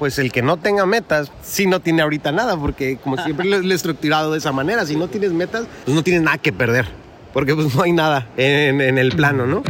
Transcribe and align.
pues 0.00 0.18
el 0.18 0.32
que 0.32 0.40
no 0.40 0.56
tenga 0.56 0.86
metas, 0.86 1.30
sí 1.42 1.66
no 1.66 1.80
tiene 1.80 2.00
ahorita 2.00 2.32
nada, 2.32 2.56
porque 2.56 2.96
como 2.96 3.16
siempre 3.22 3.44
lo 3.44 3.70
he 3.70 3.74
estructurado 3.74 4.32
de 4.32 4.38
esa 4.38 4.50
manera, 4.50 4.86
si 4.86 4.96
no 4.96 5.08
tienes 5.08 5.30
metas, 5.30 5.66
pues 5.84 5.94
no 5.94 6.02
tienes 6.02 6.22
nada 6.22 6.38
que 6.38 6.54
perder, 6.54 6.86
porque 7.34 7.54
pues 7.54 7.74
no 7.74 7.82
hay 7.82 7.92
nada 7.92 8.26
en, 8.38 8.80
en 8.80 8.96
el 8.96 9.12
plano, 9.12 9.44
¿no? 9.44 9.62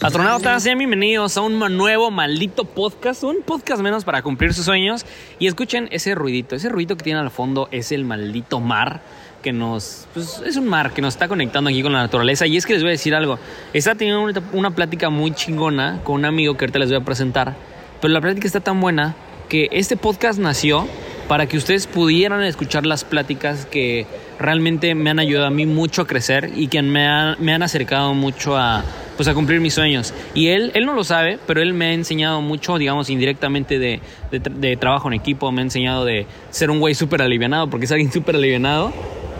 Astronautas, 0.00 0.62
sean 0.62 0.78
bienvenidos 0.78 1.36
a 1.36 1.40
un 1.40 1.58
nuevo 1.76 2.10
maldito 2.10 2.64
podcast, 2.64 3.24
un 3.24 3.42
podcast 3.44 3.82
menos 3.82 4.04
para 4.04 4.22
cumplir 4.22 4.54
sus 4.54 4.64
sueños. 4.64 5.04
Y 5.40 5.48
escuchen 5.48 5.88
ese 5.90 6.14
ruidito, 6.14 6.54
ese 6.54 6.68
ruidito 6.68 6.96
que 6.96 7.02
tiene 7.02 7.18
al 7.18 7.30
fondo 7.30 7.68
es 7.72 7.90
el 7.90 8.04
maldito 8.04 8.60
mar 8.60 9.02
que 9.46 9.52
nos, 9.52 10.08
pues 10.12 10.42
es 10.44 10.56
un 10.56 10.66
mar 10.66 10.92
que 10.92 11.00
nos 11.00 11.14
está 11.14 11.28
conectando 11.28 11.70
aquí 11.70 11.80
con 11.80 11.92
la 11.92 12.00
naturaleza. 12.00 12.48
Y 12.48 12.56
es 12.56 12.66
que 12.66 12.72
les 12.72 12.82
voy 12.82 12.88
a 12.88 12.92
decir 12.98 13.14
algo, 13.14 13.38
está 13.72 13.94
teniendo 13.94 14.22
una, 14.24 14.42
una 14.52 14.70
plática 14.72 15.08
muy 15.08 15.30
chingona 15.30 16.00
con 16.02 16.16
un 16.16 16.24
amigo 16.24 16.56
que 16.56 16.64
ahorita 16.64 16.80
les 16.80 16.88
voy 16.88 16.98
a 16.98 17.04
presentar, 17.04 17.54
pero 18.00 18.12
la 18.12 18.20
plática 18.20 18.48
está 18.48 18.58
tan 18.58 18.80
buena 18.80 19.14
que 19.48 19.68
este 19.70 19.96
podcast 19.96 20.40
nació 20.40 20.88
para 21.28 21.46
que 21.46 21.56
ustedes 21.56 21.86
pudieran 21.86 22.42
escuchar 22.42 22.86
las 22.86 23.04
pláticas 23.04 23.66
que 23.66 24.06
realmente 24.40 24.94
me 24.96 25.10
han 25.10 25.20
ayudado 25.20 25.46
a 25.46 25.50
mí 25.50 25.64
mucho 25.64 26.02
a 26.02 26.06
crecer 26.08 26.50
y 26.56 26.66
que 26.66 26.82
me, 26.82 27.06
han- 27.06 27.36
me 27.38 27.52
han 27.54 27.62
acercado 27.62 28.14
mucho 28.14 28.56
a, 28.56 28.84
pues, 29.16 29.28
a 29.28 29.34
cumplir 29.34 29.60
mis 29.60 29.74
sueños. 29.74 30.12
Y 30.34 30.48
él, 30.48 30.70
él 30.74 30.86
no 30.86 30.94
lo 30.94 31.02
sabe, 31.04 31.38
pero 31.46 31.62
él 31.62 31.72
me 31.74 31.86
ha 31.86 31.92
enseñado 31.92 32.40
mucho, 32.42 32.78
digamos, 32.78 33.10
indirectamente 33.10 33.78
de, 33.78 34.00
de 34.32 34.38
de 34.40 34.76
trabajo 34.76 35.06
en 35.08 35.14
equipo, 35.14 35.50
me 35.52 35.60
ha 35.62 35.64
enseñado 35.64 36.04
de 36.04 36.26
ser 36.50 36.70
un 36.70 36.78
güey 36.80 36.94
súper 36.94 37.22
alivianado, 37.22 37.68
porque 37.70 37.86
es 37.86 37.92
alguien 37.92 38.12
súper 38.18 38.36
alivianado. 38.36 38.92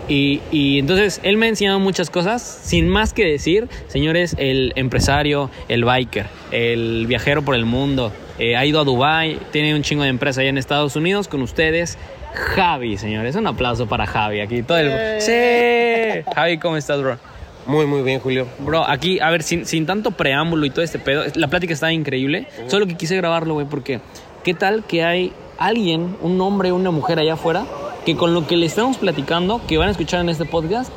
Y, 0.07 0.41
y 0.51 0.79
entonces 0.79 1.19
él 1.23 1.37
me 1.37 1.47
ha 1.47 1.49
enseñado 1.49 1.79
muchas 1.79 2.09
cosas, 2.09 2.41
sin 2.41 2.87
más 2.87 3.13
que 3.13 3.25
decir, 3.25 3.67
señores, 3.87 4.35
el 4.37 4.71
empresario, 4.75 5.49
el 5.67 5.83
biker, 5.83 6.27
el 6.51 7.05
viajero 7.07 7.41
por 7.41 7.55
el 7.55 7.65
mundo, 7.65 8.11
eh, 8.39 8.55
ha 8.55 8.65
ido 8.65 8.79
a 8.79 8.83
Dubai, 8.83 9.37
tiene 9.51 9.75
un 9.75 9.81
chingo 9.81 10.03
de 10.03 10.09
empresa 10.09 10.41
allá 10.41 10.49
en 10.49 10.57
Estados 10.57 10.95
Unidos 10.95 11.27
con 11.27 11.41
ustedes. 11.41 11.97
Javi, 12.33 12.97
señores, 12.97 13.35
un 13.35 13.47
aplauso 13.47 13.87
para 13.87 14.05
Javi 14.05 14.41
aquí. 14.41 14.61
Todo 14.61 14.77
el... 14.77 15.21
Sí. 15.21 16.23
Javi, 16.35 16.57
¿cómo 16.57 16.77
estás, 16.77 17.01
bro? 17.01 17.17
Muy, 17.65 17.85
muy 17.85 18.01
bien, 18.01 18.19
Julio. 18.19 18.47
Bro, 18.59 18.87
aquí, 18.87 19.19
a 19.19 19.29
ver, 19.29 19.43
sin, 19.43 19.65
sin 19.65 19.85
tanto 19.85 20.11
preámbulo 20.11 20.65
y 20.65 20.69
todo 20.69 20.83
este 20.83 20.99
pedo, 20.99 21.23
la 21.35 21.47
plática 21.49 21.73
está 21.73 21.91
increíble. 21.91 22.47
Solo 22.67 22.87
que 22.87 22.95
quise 22.95 23.17
grabarlo, 23.17 23.55
güey, 23.55 23.65
porque 23.65 23.99
¿qué 24.43 24.53
tal 24.53 24.85
que 24.85 25.03
hay 25.03 25.33
alguien, 25.57 26.15
un 26.21 26.39
hombre, 26.39 26.71
una 26.71 26.91
mujer 26.91 27.19
allá 27.19 27.33
afuera, 27.33 27.65
que 28.07 28.15
con 28.15 28.33
lo 28.33 28.47
que 28.47 28.55
le 28.55 28.65
estamos 28.65 28.95
platicando, 28.95 29.59
que 29.67 29.77
van 29.77 29.89
a 29.89 29.91
escuchar 29.91 30.21
en 30.21 30.29
este 30.29 30.45
podcast, 30.45 30.93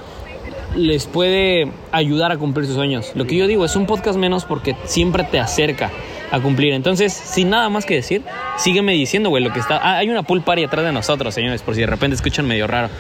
les 0.77 1.07
puede 1.07 1.73
ayudar 1.91 2.31
a 2.31 2.39
cumplir 2.39 2.67
sus 2.67 2.77
sueños? 2.77 3.11
Lo 3.17 3.27
que 3.27 3.35
yo 3.35 3.49
digo 3.49 3.65
es 3.65 3.75
un 3.75 3.87
podcast 3.87 4.17
menos 4.17 4.45
porque 4.45 4.77
siempre 4.85 5.25
te 5.25 5.41
acerca 5.41 5.91
a 6.31 6.39
cumplir. 6.39 6.73
Entonces, 6.73 7.13
sin 7.13 7.51
nada 7.51 7.69
más 7.69 7.85
que 7.85 7.97
decir, 7.97 8.23
sígueme 8.59 8.93
diciendo, 8.93 9.29
güey, 9.29 9.43
lo 9.43 9.53
que 9.53 9.59
está... 9.59 9.79
Ah, 9.83 9.97
hay 9.97 10.09
una 10.09 10.23
pool 10.23 10.43
party 10.43 10.63
atrás 10.63 10.85
de 10.85 10.93
nosotros, 10.93 11.35
señores, 11.35 11.63
por 11.63 11.75
si 11.75 11.81
de 11.81 11.89
repente 11.89 12.15
escuchan 12.15 12.47
medio 12.47 12.69
raro. 12.69 12.91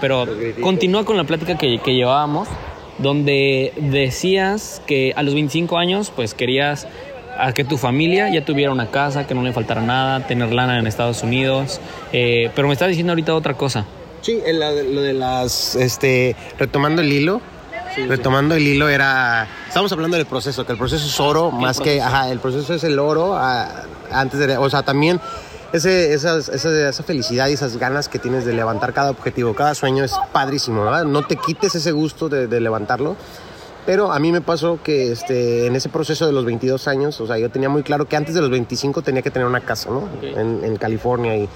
Pero 0.00 0.26
continúa 0.62 1.04
con 1.04 1.18
la 1.18 1.24
plática 1.24 1.58
que, 1.58 1.76
que 1.76 1.94
llevábamos 1.94 2.48
donde 2.96 3.72
decías 3.76 4.82
que 4.86 5.12
a 5.14 5.22
los 5.22 5.34
25 5.34 5.78
años 5.78 6.10
pues 6.14 6.34
querías 6.34 6.88
a 7.38 7.52
que 7.52 7.64
tu 7.64 7.76
familia 7.78 8.28
ya 8.30 8.44
tuviera 8.44 8.72
una 8.72 8.88
casa, 8.90 9.26
que 9.26 9.34
no 9.34 9.42
le 9.42 9.52
faltara 9.52 9.80
nada, 9.80 10.26
tener 10.26 10.52
lana 10.52 10.78
en 10.78 10.86
Estados 10.86 11.22
Unidos, 11.22 11.80
eh, 12.12 12.50
pero 12.54 12.66
me 12.68 12.72
estás 12.74 12.88
diciendo 12.88 13.12
ahorita 13.12 13.34
otra 13.34 13.54
cosa. 13.54 13.84
Sí, 14.22 14.40
el- 14.44 14.58
la- 14.58 14.72
lo 14.72 15.00
de 15.02 15.12
las, 15.12 15.76
este, 15.76 16.34
retomando 16.58 17.00
el 17.02 17.12
hilo, 17.12 17.40
retomando 18.08 18.54
el 18.54 18.66
hilo 18.66 18.88
era, 18.88 19.46
estamos 19.66 19.90
hablando 19.92 20.16
del 20.16 20.26
proceso, 20.26 20.64
que 20.66 20.72
el 20.72 20.78
proceso 20.78 21.06
es 21.06 21.20
oro, 21.20 21.50
más 21.50 21.80
que, 21.80 22.00
ajá, 22.00 22.30
el 22.30 22.38
proceso 22.38 22.74
es 22.74 22.84
el 22.84 22.98
oro, 22.98 23.34
ah, 23.36 23.66
antes 24.10 24.38
de, 24.40 24.56
o 24.56 24.68
sea, 24.70 24.82
también 24.82 25.20
ese, 25.72 26.12
esas, 26.14 26.48
esa, 26.48 26.88
esa 26.88 27.02
felicidad 27.02 27.48
y 27.48 27.52
esas 27.52 27.76
ganas 27.76 28.08
que 28.08 28.18
tienes 28.18 28.44
de 28.44 28.52
levantar 28.54 28.92
cada 28.92 29.10
objetivo, 29.10 29.54
cada 29.54 29.74
sueño 29.74 30.02
es 30.04 30.12
padrísimo, 30.32 30.84
¿verdad? 30.84 31.04
No 31.04 31.22
te 31.26 31.36
quites 31.36 31.74
ese 31.74 31.92
gusto 31.92 32.28
de, 32.28 32.46
de 32.46 32.60
levantarlo. 32.60 33.16
Pero 33.88 34.12
a 34.12 34.18
mí 34.18 34.32
me 34.32 34.42
pasó 34.42 34.78
que 34.82 35.10
este, 35.10 35.66
en 35.66 35.74
ese 35.74 35.88
proceso 35.88 36.26
de 36.26 36.32
los 36.32 36.44
22 36.44 36.86
años, 36.88 37.18
o 37.22 37.26
sea, 37.26 37.38
yo 37.38 37.48
tenía 37.48 37.70
muy 37.70 37.82
claro 37.82 38.06
que 38.06 38.16
antes 38.16 38.34
de 38.34 38.42
los 38.42 38.50
25 38.50 39.00
tenía 39.00 39.22
que 39.22 39.30
tener 39.30 39.48
una 39.48 39.60
casa, 39.60 39.88
¿no? 39.88 40.06
En, 40.20 40.62
en 40.62 40.76
California 40.76 41.38
y, 41.38 41.48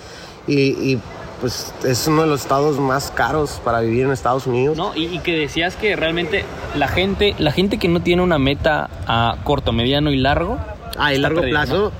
y, 0.47 0.93
y, 0.93 1.00
pues 1.43 1.75
es 1.84 2.06
uno 2.06 2.22
de 2.22 2.28
los 2.28 2.41
estados 2.41 2.78
más 2.78 3.10
caros 3.10 3.60
para 3.62 3.81
vivir 3.81 4.06
en 4.06 4.12
Estados 4.12 4.47
Unidos. 4.47 4.78
¿No? 4.78 4.97
Y, 4.97 5.15
y 5.15 5.19
que 5.19 5.37
decías 5.37 5.76
que 5.76 5.94
realmente 5.94 6.47
la 6.75 6.88
gente, 6.88 7.34
la 7.37 7.53
gente 7.53 7.76
que 7.76 7.88
no 7.88 8.00
tiene 8.00 8.22
una 8.22 8.38
meta 8.38 8.88
a 9.06 9.37
corto, 9.44 9.72
mediano 9.75 10.10
y 10.10 10.16
largo, 10.16 10.59
Ah, 10.97 11.12
y 11.12 11.19
largo 11.19 11.43
plazo, 11.43 11.76
¿no? 11.76 11.93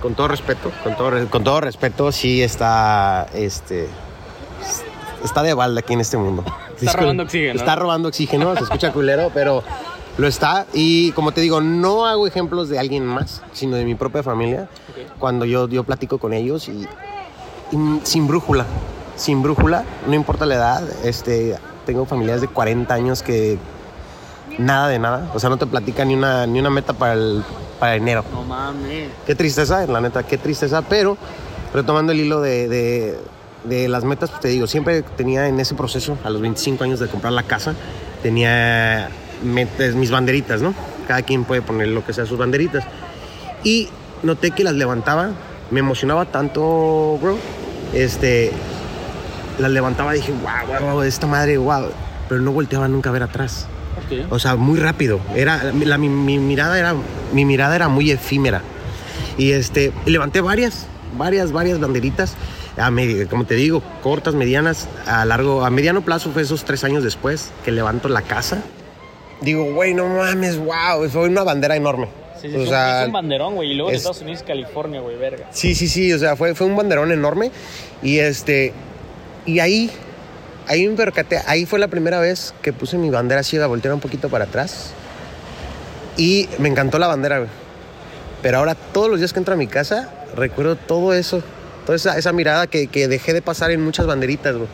con 0.00 0.14
todo 0.14 0.28
respeto, 0.28 0.72
con 0.82 0.96
todo, 0.96 1.28
con 1.28 1.44
todo 1.44 1.60
respeto, 1.60 2.12
sí 2.12 2.42
está, 2.42 3.26
este, 3.34 3.88
está 5.22 5.42
de 5.42 5.52
balda 5.52 5.80
aquí 5.80 5.92
en 5.92 6.00
este 6.00 6.16
mundo. 6.16 6.44
Está 6.78 6.92
Discul- 6.92 7.00
robando 7.00 7.22
oxígeno. 7.24 7.54
Está 7.58 7.76
robando 7.76 8.08
oxígeno, 8.08 8.56
se 8.56 8.64
escucha 8.64 8.92
culero, 8.92 9.30
pero 9.32 9.62
lo 10.18 10.26
está. 10.26 10.66
Y 10.72 11.12
como 11.12 11.32
te 11.32 11.40
digo, 11.40 11.60
no 11.60 12.06
hago 12.06 12.26
ejemplos 12.26 12.68
de 12.68 12.78
alguien 12.78 13.04
más, 13.06 13.42
sino 13.52 13.76
de 13.76 13.84
mi 13.84 13.94
propia 13.94 14.22
familia. 14.22 14.68
Cuando 15.18 15.44
yo, 15.44 15.68
yo 15.68 15.84
platico 15.84 16.18
con 16.18 16.32
ellos 16.32 16.68
y, 16.68 16.86
y 17.72 18.00
sin 18.04 18.26
brújula, 18.26 18.66
sin 19.16 19.42
brújula, 19.42 19.84
no 20.06 20.14
importa 20.14 20.46
la 20.46 20.54
edad, 20.56 20.82
este, 21.04 21.56
tengo 21.86 22.04
familiares 22.06 22.40
de 22.42 22.48
40 22.48 22.92
años 22.94 23.22
que 23.22 23.58
nada 24.58 24.88
de 24.88 24.98
nada, 24.98 25.30
o 25.34 25.38
sea, 25.40 25.50
no 25.50 25.56
te 25.56 25.66
platican 25.66 26.08
ni 26.08 26.14
una, 26.14 26.46
ni 26.46 26.60
una 26.60 26.70
meta 26.70 26.92
para, 26.92 27.14
el, 27.14 27.42
para 27.80 27.96
enero. 27.96 28.24
No 28.32 28.42
mames. 28.44 29.08
Qué 29.26 29.34
tristeza, 29.34 29.86
la 29.86 30.00
neta, 30.00 30.22
qué 30.22 30.38
tristeza. 30.38 30.82
Pero 30.82 31.16
retomando 31.72 32.12
el 32.12 32.20
hilo 32.20 32.40
de, 32.40 32.68
de- 32.68 33.18
de 33.64 33.88
las 33.88 34.04
metas, 34.04 34.30
pues 34.30 34.40
te 34.42 34.48
digo, 34.48 34.66
siempre 34.66 35.02
tenía 35.02 35.48
en 35.48 35.58
ese 35.60 35.74
proceso, 35.74 36.18
a 36.24 36.30
los 36.30 36.40
25 36.40 36.84
años 36.84 37.00
de 37.00 37.08
comprar 37.08 37.32
la 37.32 37.42
casa, 37.42 37.74
tenía 38.22 39.08
metas, 39.42 39.94
mis 39.94 40.10
banderitas, 40.10 40.60
¿no? 40.62 40.74
Cada 41.08 41.22
quien 41.22 41.44
puede 41.44 41.62
poner 41.62 41.88
lo 41.88 42.04
que 42.04 42.12
sea 42.12 42.26
sus 42.26 42.38
banderitas. 42.38 42.84
Y 43.62 43.88
noté 44.22 44.50
que 44.50 44.64
las 44.64 44.74
levantaba, 44.74 45.30
me 45.70 45.80
emocionaba 45.80 46.26
tanto, 46.26 47.18
bro. 47.20 47.36
Este, 47.94 48.52
las 49.58 49.70
levantaba 49.70 50.14
y 50.14 50.20
dije, 50.20 50.32
wow, 50.32 50.80
wow, 50.80 50.90
wow, 50.94 51.02
esta 51.02 51.26
madre, 51.26 51.56
wow. 51.58 51.86
Pero 52.28 52.40
no 52.40 52.52
volteaba 52.52 52.88
nunca 52.88 53.10
a 53.10 53.12
ver 53.12 53.22
atrás. 53.22 53.66
Ok. 54.06 54.26
O 54.32 54.38
sea, 54.38 54.56
muy 54.56 54.78
rápido. 54.78 55.20
Era, 55.34 55.62
la- 55.84 55.98
mi, 55.98 56.08
mi 56.08 56.38
mirada 56.38 56.78
era, 56.78 56.94
mi 57.32 57.44
mirada 57.44 57.76
era 57.76 57.88
muy 57.88 58.10
efímera. 58.10 58.62
Y 59.38 59.52
este, 59.52 59.92
levanté 60.06 60.40
varias, 60.40 60.86
varias, 61.16 61.52
varias 61.52 61.78
banderitas. 61.80 62.34
A 62.76 62.90
medi- 62.90 63.26
como 63.28 63.44
te 63.46 63.54
digo, 63.54 63.82
cortas, 64.02 64.34
medianas, 64.34 64.88
a 65.06 65.24
largo, 65.24 65.64
a 65.64 65.70
mediano 65.70 66.02
plazo 66.02 66.30
fue 66.32 66.42
esos 66.42 66.64
tres 66.64 66.82
años 66.84 67.04
después 67.04 67.50
que 67.64 67.70
levanto 67.70 68.08
la 68.08 68.22
casa. 68.22 68.62
Digo, 69.40 69.72
güey, 69.74 69.94
no 69.94 70.08
mames, 70.08 70.58
wow, 70.58 71.08
fue 71.10 71.28
una 71.28 71.44
bandera 71.44 71.76
enorme. 71.76 72.08
Sí, 72.40 72.50
sí, 72.50 72.56
o 72.56 72.62
es, 72.62 72.68
sea, 72.68 72.94
un, 72.96 73.00
es 73.02 73.06
un 73.06 73.12
banderón, 73.12 73.54
güey. 73.54 73.70
Y 73.70 73.74
luego 73.74 73.90
de 73.90 73.96
es- 73.96 74.02
Estados 74.02 74.22
Unidos, 74.22 74.42
California, 74.46 75.00
güey, 75.00 75.16
verga. 75.16 75.46
Sí, 75.50 75.74
sí, 75.74 75.86
sí, 75.88 76.12
o 76.12 76.18
sea, 76.18 76.34
fue, 76.36 76.54
fue 76.54 76.66
un 76.66 76.76
banderón 76.76 77.12
enorme 77.12 77.50
y 78.02 78.18
este, 78.18 78.72
y 79.46 79.60
ahí, 79.60 79.90
ahí 80.66 80.86
me 80.88 80.96
percaté, 80.96 81.40
ahí 81.46 81.66
fue 81.66 81.78
la 81.78 81.88
primera 81.88 82.18
vez 82.20 82.54
que 82.60 82.72
puse 82.72 82.98
mi 82.98 83.08
bandera 83.10 83.40
así, 83.42 83.56
a 83.58 83.66
voltear 83.66 83.94
un 83.94 84.00
poquito 84.00 84.28
para 84.28 84.44
atrás 84.46 84.90
y 86.16 86.48
me 86.58 86.68
encantó 86.68 86.98
la 86.98 87.06
bandera, 87.06 87.38
güey. 87.38 87.50
Pero 88.42 88.58
ahora 88.58 88.74
todos 88.74 89.08
los 89.08 89.18
días 89.20 89.32
que 89.32 89.38
entro 89.38 89.54
a 89.54 89.56
mi 89.56 89.66
casa, 89.66 90.10
recuerdo 90.36 90.76
todo 90.76 91.14
eso, 91.14 91.42
toda 91.86 91.96
esa, 91.96 92.16
esa 92.18 92.32
mirada 92.32 92.66
que, 92.66 92.86
que 92.88 93.08
dejé 93.08 93.32
de 93.32 93.42
pasar 93.42 93.70
en 93.70 93.80
muchas 93.82 94.06
banderitas, 94.06 94.56
güey. 94.56 94.68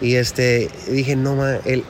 Y 0.00 0.14
este, 0.14 0.68
dije, 0.88 1.16
no, 1.16 1.34
ma, 1.34 1.56
el, 1.64 1.82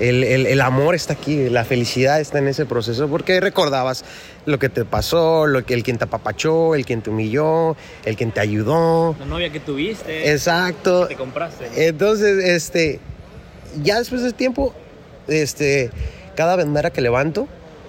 el, 0.00 0.22
el- 0.22 0.46
el 0.46 0.60
amor 0.60 0.94
está 0.94 1.14
aquí, 1.14 1.48
la 1.48 1.64
felicidad 1.64 2.20
está 2.20 2.38
en 2.38 2.48
ese 2.48 2.66
proceso, 2.66 3.08
porque 3.08 3.40
recordabas 3.40 4.04
lo 4.46 4.58
que 4.58 4.68
te 4.68 4.84
pasó, 4.84 5.46
lo 5.46 5.64
que, 5.64 5.74
el 5.74 5.82
quien 5.82 5.96
te 5.98 6.04
apapachó, 6.04 6.74
el 6.74 6.84
quien 6.84 7.00
te 7.02 7.10
humilló, 7.10 7.74
el 8.04 8.16
quien 8.16 8.30
te 8.32 8.40
ayudó. 8.40 9.16
La 9.18 9.24
novia 9.26 9.50
que 9.50 9.60
tuviste, 9.60 10.30
Exacto. 10.30 11.06
te 11.06 11.16
compraste. 11.16 11.88
Entonces, 11.88 12.44
este, 12.44 13.00
ya 13.82 13.98
después 13.98 14.22
de 14.22 14.32
tiempo, 14.32 14.74
este, 15.26 15.90
cada 16.36 16.54
bandera 16.56 16.90
que 16.90 17.00
levanto, 17.00 17.48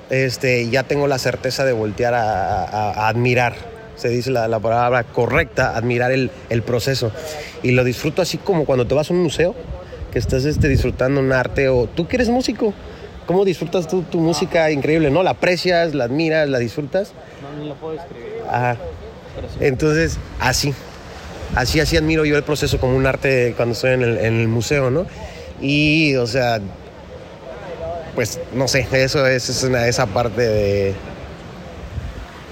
este, 0.09 0.69
ya 0.69 0.83
tengo 0.83 1.05
la 1.07 1.19
certeza 1.19 1.65
de 1.65 1.73
voltear 1.73 2.13
a, 2.13 2.63
a- 2.63 2.91
a 2.93 3.07
admirar. 3.09 3.55
Se 3.99 4.09
dice 4.09 4.31
la, 4.31 4.47
la 4.47 4.59
palabra 4.59 5.03
correcta, 5.03 5.75
admirar 5.75 6.11
el, 6.11 6.31
el 6.49 6.61
proceso. 6.63 7.11
Y 7.63 7.71
lo 7.71 7.83
disfruto 7.83 8.21
así 8.21 8.37
como 8.37 8.65
cuando 8.65 8.87
te 8.87 8.95
vas 8.95 9.11
a 9.11 9.13
un 9.13 9.21
museo, 9.21 9.53
que 10.11 10.17
estás 10.17 10.45
este, 10.45 10.69
disfrutando 10.69 11.19
un 11.19 11.33
arte, 11.33 11.67
o 11.69 11.87
tú 11.87 12.07
que 12.07 12.15
eres 12.15 12.29
músico, 12.29 12.73
¿cómo 13.25 13.43
disfrutas 13.43 13.87
tú 13.87 14.03
tu 14.03 14.19
música 14.19 14.71
increíble? 14.71 15.11
¿No? 15.11 15.21
La 15.21 15.31
aprecias, 15.31 15.93
la 15.93 16.05
admiras, 16.05 16.47
la 16.47 16.59
disfrutas. 16.59 17.11
No, 17.41 17.61
ni 17.61 17.67
lo 17.67 17.75
puedo 17.75 17.95
escribir. 17.95 18.41
Ajá. 18.49 18.77
Entonces, 19.59 20.17
así. 20.39 20.73
Así, 21.55 21.79
así 21.79 21.97
admiro 21.97 22.25
yo 22.25 22.37
el 22.37 22.43
proceso 22.43 22.79
como 22.79 22.95
un 22.95 23.05
arte 23.05 23.53
cuando 23.57 23.73
estoy 23.73 23.91
en 23.91 24.03
el, 24.03 24.17
en 24.19 24.39
el 24.39 24.47
museo, 24.47 24.91
¿no? 24.91 25.05
Y, 25.59 26.15
o 26.15 26.27
sea, 26.27 26.59
pues 28.15 28.39
no 28.53 28.67
sé, 28.67 28.87
eso 28.93 29.25
es, 29.27 29.49
es 29.49 29.63
una, 29.63 29.87
esa 29.87 30.05
parte 30.05 30.41
de... 30.41 30.93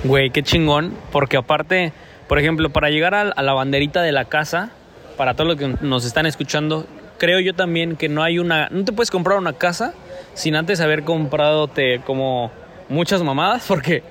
Güey, 0.04 0.30
qué 0.30 0.44
chingón, 0.44 0.94
porque 1.12 1.38
aparte, 1.38 1.92
por 2.28 2.40
ejemplo, 2.40 2.70
para 2.70 2.90
llegar 2.90 3.16
a, 3.16 3.22
a 3.22 3.44
la 3.44 3.54
banderita 3.54 4.02
de 4.02 4.12
la 4.12 4.26
casa, 4.26 4.70
para 5.18 5.34
todos 5.34 5.48
los 5.48 5.58
que 5.58 5.86
nos 5.86 6.06
están 6.06 6.26
escuchando, 6.26 6.86
creo 7.18 7.40
yo 7.40 7.54
también 7.56 7.96
que 7.96 8.08
no 8.10 8.24
hay 8.24 8.40
una, 8.40 8.70
no 8.70 8.86
te 8.86 8.94
puedes 8.94 9.12
comprar 9.12 9.38
una 9.38 9.54
casa 9.54 9.94
sin 10.34 10.56
antes 10.56 10.80
haber 10.82 11.04
comprado 11.04 11.70
como 12.06 12.52
muchas 12.90 13.24
mamadas, 13.24 13.66
porque, 13.68 14.04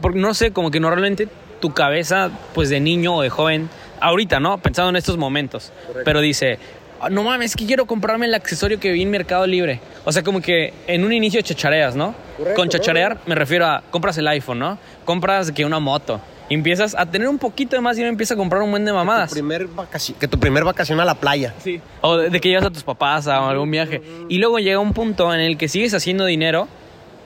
porque 0.00 0.18
no 0.18 0.32
sé, 0.34 0.52
como 0.52 0.70
que 0.70 0.80
normalmente 0.80 1.28
tu 1.60 1.72
cabeza, 1.72 2.30
pues 2.54 2.70
de 2.70 2.80
niño 2.80 3.16
o 3.16 3.22
de 3.22 3.30
joven, 3.30 3.68
ahorita, 4.00 4.40
¿no? 4.40 4.58
Pensando 4.58 4.90
en 4.90 4.96
estos 4.96 5.16
momentos, 5.16 5.72
pero 6.04 6.20
dice, 6.20 6.58
"Ah, 6.58 6.75
no 7.10 7.22
mames, 7.22 7.50
es 7.52 7.56
que 7.56 7.66
quiero 7.66 7.86
comprarme 7.86 8.26
el 8.26 8.34
accesorio 8.34 8.78
que 8.80 8.90
vi 8.92 9.02
en 9.02 9.10
Mercado 9.10 9.46
Libre. 9.46 9.80
O 10.04 10.12
sea, 10.12 10.22
como 10.22 10.40
que 10.40 10.72
en 10.86 11.04
un 11.04 11.12
inicio 11.12 11.40
chachareas, 11.42 11.94
¿no? 11.96 12.14
Correcto, 12.36 12.56
Con 12.60 12.68
chacharear 12.68 13.18
me 13.26 13.34
refiero 13.34 13.66
a 13.66 13.82
compras 13.90 14.16
el 14.18 14.28
iPhone, 14.28 14.58
¿no? 14.58 14.78
Compras 15.04 15.52
que 15.52 15.64
una 15.64 15.78
moto. 15.80 16.20
Y 16.48 16.54
empiezas 16.54 16.94
a 16.96 17.06
tener 17.06 17.26
un 17.28 17.38
poquito 17.38 17.74
de 17.74 17.82
más 17.82 17.98
y 17.98 18.02
uno 18.02 18.08
empieza 18.08 18.34
a 18.34 18.36
comprar 18.36 18.62
un 18.62 18.70
buen 18.70 18.84
de 18.84 18.92
mamadas. 18.92 19.30
Tu 19.30 19.34
primer 19.34 19.66
vacaci- 19.68 20.14
que 20.14 20.28
tu 20.28 20.38
primer 20.38 20.62
vacación 20.64 21.00
a 21.00 21.04
la 21.04 21.16
playa. 21.16 21.52
Sí. 21.62 21.80
O 22.02 22.16
de, 22.18 22.30
de 22.30 22.40
que 22.40 22.48
llevas 22.48 22.66
a 22.66 22.70
tus 22.70 22.84
papás 22.84 23.26
a 23.26 23.48
algún 23.48 23.70
viaje. 23.70 24.00
Y 24.28 24.38
luego 24.38 24.58
llega 24.60 24.78
un 24.78 24.92
punto 24.92 25.34
en 25.34 25.40
el 25.40 25.58
que 25.58 25.66
sigues 25.68 25.92
haciendo 25.92 26.24
dinero 26.24 26.68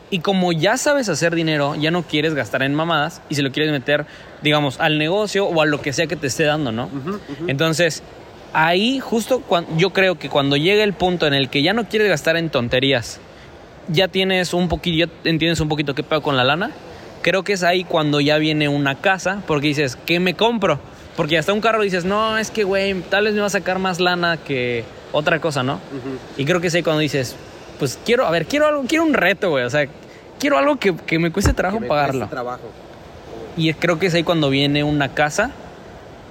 y 0.09 0.21
como 0.21 0.53
ya 0.53 0.77
sabes 0.79 1.09
hacer 1.11 1.35
dinero, 1.35 1.75
ya 1.77 1.91
no 1.91 2.03
quieres 2.03 2.33
gastar 2.35 2.63
en 2.63 2.75
mamadas 2.75 3.21
y 3.29 3.35
se 3.35 3.43
lo 3.43 3.53
quieres 3.53 3.71
meter, 3.73 4.07
digamos, 4.43 4.81
al 4.81 4.99
negocio 4.99 5.45
o 5.47 5.61
a 5.63 5.67
lo 5.67 5.83
que 5.83 5.93
sea 5.93 6.07
que 6.07 6.17
te 6.17 6.27
esté 6.27 6.45
dando, 6.45 6.73
¿no? 6.73 6.89
Entonces, 7.47 8.03
ahí 8.53 8.99
justo 9.01 9.43
yo 9.77 9.91
creo 9.91 10.19
que 10.19 10.29
cuando 10.29 10.57
llega 10.57 10.83
el 10.85 10.93
punto 10.93 11.27
en 11.27 11.35
el 11.35 11.49
que 11.51 11.63
ya 11.63 11.73
no 11.73 11.89
quieres 11.89 12.09
gastar 12.09 12.37
en 12.37 12.51
tonterías, 12.51 13.21
ya 13.89 14.09
tienes 14.09 14.55
un 14.55 14.69
poquillo, 14.69 15.07
ya 15.07 15.31
entiendes 15.31 15.61
un 15.61 15.69
poquito 15.69 15.95
qué 15.95 16.03
pedo 16.03 16.23
con 16.23 16.37
la 16.37 16.45
lana, 16.45 16.71
creo 17.23 17.43
que 17.43 17.53
es 17.55 17.63
ahí 17.63 17.85
cuando 17.85 18.21
ya 18.21 18.39
viene 18.39 18.69
una 18.69 18.97
casa, 19.01 19.43
porque 19.47 19.69
dices, 19.69 19.97
¿qué 20.07 20.21
me 20.21 20.35
compro? 20.35 20.79
Porque 21.17 21.37
hasta 21.39 21.53
un 21.53 21.61
carro 21.61 21.83
dices, 21.83 22.05
no, 22.05 22.39
es 22.39 22.51
que, 22.51 22.65
güey, 22.65 22.95
tal 23.03 23.25
vez 23.25 23.35
me 23.35 23.41
va 23.41 23.47
a 23.47 23.51
sacar 23.51 23.79
más 23.79 24.01
lana 24.01 24.37
que 24.39 24.85
otra 25.13 25.41
cosa, 25.41 25.63
¿no? 25.63 25.81
Y 26.37 26.45
creo 26.45 26.61
que 26.61 26.69
es 26.69 26.75
ahí 26.75 26.83
cuando 26.83 27.01
dices, 27.01 27.37
pues 27.79 27.99
quiero, 28.05 28.27
a 28.27 28.31
ver, 28.31 28.47
quiero 28.47 28.67
algo, 28.67 28.85
quiero 28.87 29.05
un 29.05 29.13
reto, 29.15 29.51
güey, 29.51 29.65
o 29.65 29.71
sea, 29.71 29.87
quiero 30.39 30.57
algo 30.57 30.77
que, 30.77 30.97
que 30.97 31.19
me 31.19 31.31
cueste 31.31 31.53
trabajo 31.53 31.79
Que 31.79 31.83
me 31.83 31.89
pagarlo. 31.89 32.21
cueste 32.21 32.35
trabajo. 32.35 32.71
Y 33.57 33.73
creo 33.75 33.99
que 33.99 34.07
es 34.07 34.15
ahí 34.15 34.23
cuando 34.23 34.49
viene 34.49 34.85
una 34.85 35.09
casa. 35.13 35.51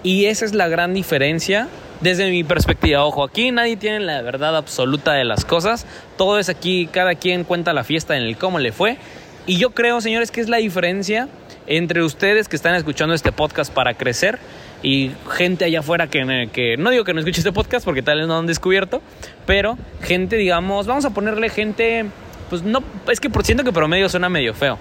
Y 0.02 0.26
esa 0.26 0.46
es 0.46 0.54
la 0.54 0.70
gran 0.70 0.94
diferencia 0.94 1.68
desde 2.02 2.30
mi 2.30 2.44
perspectiva. 2.44 3.04
Ojo, 3.06 3.24
aquí 3.24 3.52
nadie 3.52 3.78
tiene 3.78 4.00
la 4.00 4.22
verdad 4.22 4.56
absoluta 4.56 5.14
de 5.14 5.26
las 5.26 5.46
cosas. 5.46 5.86
Todo 6.18 6.40
es 6.40 6.50
aquí, 6.50 6.88
cada 6.92 7.16
quien 7.16 7.44
cuenta 7.44 7.74
la 7.74 7.84
fiesta 7.84 8.16
en 8.18 8.24
el 8.24 8.38
cómo 8.38 8.60
le 8.60 8.72
fue. 8.72 8.98
Y 9.46 9.58
yo 9.58 9.72
creo, 9.72 10.00
señores, 10.02 10.32
que 10.32 10.42
es 10.42 10.50
la 10.50 10.58
diferencia 10.58 11.28
entre 11.68 12.04
ustedes 12.04 12.48
que 12.48 12.56
están 12.56 12.76
escuchando 12.76 13.14
este 13.14 13.32
podcast 13.32 13.72
para 13.74 13.94
crecer 13.94 14.40
y 14.82 15.12
gente 15.30 15.66
allá 15.66 15.80
afuera 15.80 16.08
que, 16.08 16.76
no 16.78 16.90
digo 16.90 17.04
que 17.04 17.14
no 17.14 17.20
escuche 17.20 17.42
este 17.42 17.52
podcast 17.52 17.86
porque 17.86 18.02
tal 18.02 18.18
vez 18.18 18.28
no 18.28 18.38
han 18.40 18.48
descubierto, 18.48 19.02
pero 19.46 19.78
gente, 20.02 20.36
digamos, 20.38 20.88
vamos 20.88 21.06
a 21.06 21.10
ponerle 21.12 21.50
gente, 21.50 22.06
pues 22.50 22.64
no, 22.64 22.82
es 23.12 23.20
que 23.20 23.30
por- 23.30 23.46
siento 23.46 23.64
que 23.64 23.72
promedio 23.72 24.08
suena 24.10 24.30
medio 24.30 24.54
feo, 24.54 24.80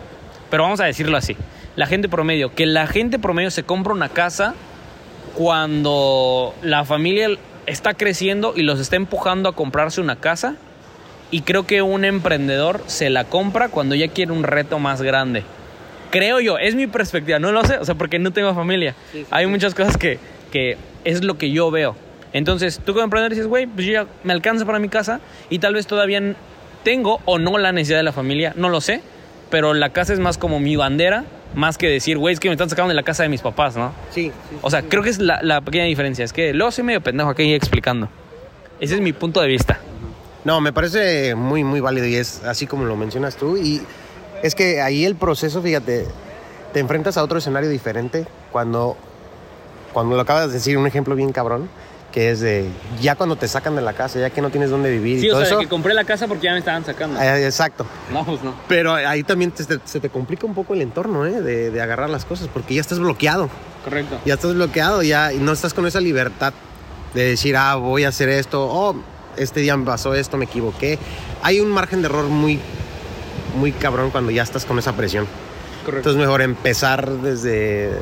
pero 0.50 0.62
vamos 0.62 0.80
a 0.80 0.84
decirlo 0.84 1.16
así. 1.16 1.36
La 1.76 1.86
gente 1.86 2.08
promedio, 2.08 2.54
que 2.54 2.64
la 2.64 2.86
gente 2.86 3.18
promedio 3.18 3.50
se 3.50 3.64
compra 3.64 3.92
una 3.92 4.08
casa 4.08 4.54
cuando 5.38 6.52
la 6.62 6.84
familia 6.84 7.28
está 7.66 7.94
creciendo 7.94 8.54
y 8.56 8.62
los 8.62 8.80
está 8.80 8.96
empujando 8.96 9.48
a 9.48 9.54
comprarse 9.54 10.00
una 10.00 10.16
casa. 10.16 10.56
Y 11.30 11.42
creo 11.42 11.64
que 11.64 11.80
un 11.80 12.04
emprendedor 12.04 12.82
se 12.88 13.08
la 13.08 13.22
compra 13.22 13.68
cuando 13.68 13.94
ya 13.94 14.08
quiere 14.08 14.32
un 14.32 14.42
reto 14.42 14.80
más 14.80 15.00
grande. 15.00 15.44
Creo 16.10 16.40
yo, 16.40 16.58
es 16.58 16.74
mi 16.74 16.88
perspectiva, 16.88 17.38
no 17.38 17.52
lo 17.52 17.62
sé, 17.62 17.78
o 17.78 17.84
sea, 17.84 17.94
porque 17.94 18.18
no 18.18 18.32
tengo 18.32 18.52
familia. 18.52 18.96
Sí, 19.12 19.20
sí, 19.20 19.26
Hay 19.30 19.44
sí. 19.44 19.50
muchas 19.50 19.76
cosas 19.76 19.96
que, 19.96 20.18
que 20.50 20.76
es 21.04 21.22
lo 21.22 21.38
que 21.38 21.52
yo 21.52 21.70
veo. 21.70 21.94
Entonces, 22.32 22.80
tú 22.84 22.92
como 22.92 23.04
emprendedor 23.04 23.30
dices, 23.30 23.46
güey, 23.46 23.68
pues 23.68 23.86
yo 23.86 23.92
ya 23.92 24.06
me 24.24 24.32
alcanza 24.32 24.66
para 24.66 24.80
mi 24.80 24.88
casa 24.88 25.20
y 25.50 25.60
tal 25.60 25.74
vez 25.74 25.86
todavía 25.86 26.20
tengo 26.82 27.20
o 27.26 27.38
no 27.38 27.58
la 27.58 27.70
necesidad 27.70 27.98
de 27.98 28.02
la 28.02 28.12
familia, 28.12 28.54
no 28.56 28.70
lo 28.70 28.80
sé, 28.80 29.02
pero 29.50 29.72
la 29.72 29.90
casa 29.90 30.14
es 30.14 30.18
más 30.18 30.36
como 30.36 30.58
mi 30.58 30.74
bandera, 30.74 31.24
más 31.58 31.76
que 31.76 31.88
decir, 31.88 32.18
güey, 32.18 32.32
es 32.32 32.40
que 32.40 32.48
me 32.48 32.54
están 32.54 32.70
sacando 32.70 32.88
de 32.88 32.94
la 32.94 33.02
casa 33.02 33.24
de 33.24 33.28
mis 33.28 33.40
papás, 33.40 33.76
¿no? 33.76 33.92
Sí, 34.10 34.30
sí, 34.48 34.56
O 34.62 34.70
sea, 34.70 34.82
creo 34.82 35.02
que 35.02 35.10
es 35.10 35.18
la, 35.18 35.40
la 35.42 35.60
pequeña 35.60 35.84
diferencia. 35.84 36.24
Es 36.24 36.32
que 36.32 36.54
luego 36.54 36.70
soy 36.70 36.84
medio 36.84 37.00
pendejo 37.00 37.30
aquí 37.30 37.52
explicando. 37.52 38.08
Ese 38.78 38.94
es 38.94 39.00
mi 39.00 39.12
punto 39.12 39.40
de 39.40 39.48
vista. 39.48 39.80
No, 40.44 40.60
me 40.60 40.72
parece 40.72 41.34
muy, 41.34 41.64
muy 41.64 41.80
válido 41.80 42.06
y 42.06 42.14
es 42.14 42.44
así 42.44 42.68
como 42.68 42.84
lo 42.84 42.94
mencionas 42.96 43.36
tú. 43.36 43.56
Y 43.56 43.82
es 44.42 44.54
que 44.54 44.80
ahí 44.80 45.04
el 45.04 45.16
proceso, 45.16 45.60
fíjate, 45.60 46.06
te 46.72 46.78
enfrentas 46.78 47.16
a 47.16 47.24
otro 47.24 47.38
escenario 47.38 47.68
diferente 47.68 48.24
cuando, 48.52 48.96
cuando 49.92 50.14
lo 50.14 50.22
acabas 50.22 50.46
de 50.46 50.54
decir, 50.54 50.78
un 50.78 50.86
ejemplo 50.86 51.16
bien 51.16 51.32
cabrón, 51.32 51.68
que 52.12 52.30
es 52.30 52.40
de 52.40 52.68
ya 53.00 53.14
cuando 53.16 53.36
te 53.36 53.46
sacan 53.48 53.76
de 53.76 53.82
la 53.82 53.92
casa, 53.92 54.18
ya 54.18 54.30
que 54.30 54.40
no 54.40 54.50
tienes 54.50 54.70
dónde 54.70 54.90
vivir 54.90 55.22
y 55.22 55.28
todo 55.28 55.42
eso. 55.42 55.60
compré 55.68 55.92
la 55.94 56.04
casa 56.04 56.26
porque 56.26 56.44
ya 56.44 56.52
me 56.52 56.58
estaban 56.60 56.84
sacando. 56.84 57.20
Eh, 57.20 57.44
exacto. 57.44 57.84
No, 58.12 58.24
pues 58.24 58.42
no. 58.42 58.54
Pero 58.66 58.94
ahí 58.94 59.22
también 59.22 59.50
te- 59.50 59.78
se 59.84 60.00
te 60.00 60.08
complica 60.08 60.46
un 60.46 60.54
poco 60.54 60.72
el 60.74 60.80
entorno, 60.82 61.26
¿eh? 61.26 61.40
De, 61.42 61.70
de 61.70 61.82
agarrar 61.82 62.08
las 62.08 62.24
cosas, 62.24 62.48
porque 62.52 62.74
ya 62.74 62.80
estás 62.80 62.98
bloqueado. 62.98 63.50
Correcto. 63.84 64.18
Ya 64.24 64.34
estás 64.34 64.54
bloqueado, 64.54 65.02
ya 65.02 65.32
y 65.32 65.38
no 65.38 65.52
estás 65.52 65.74
con 65.74 65.86
esa 65.86 66.00
libertad 66.00 66.52
de 67.14 67.24
decir, 67.24 67.56
ah, 67.56 67.74
voy 67.76 68.04
a 68.04 68.08
hacer 68.08 68.28
esto, 68.30 68.66
oh, 68.70 68.96
este 69.36 69.60
día 69.60 69.76
me 69.76 69.84
pasó 69.84 70.14
esto, 70.14 70.36
me 70.36 70.46
equivoqué. 70.46 70.98
Hay 71.42 71.60
un 71.60 71.68
margen 71.68 72.00
de 72.02 72.08
error 72.08 72.24
muy, 72.24 72.58
muy 73.56 73.72
cabrón 73.72 74.10
cuando 74.10 74.30
ya 74.30 74.42
estás 74.42 74.64
con 74.64 74.78
esa 74.78 74.94
presión. 74.94 75.26
Correcto. 75.84 76.08
Entonces 76.10 76.20
mejor 76.20 76.42
empezar 76.42 77.08
desde, 77.10 77.92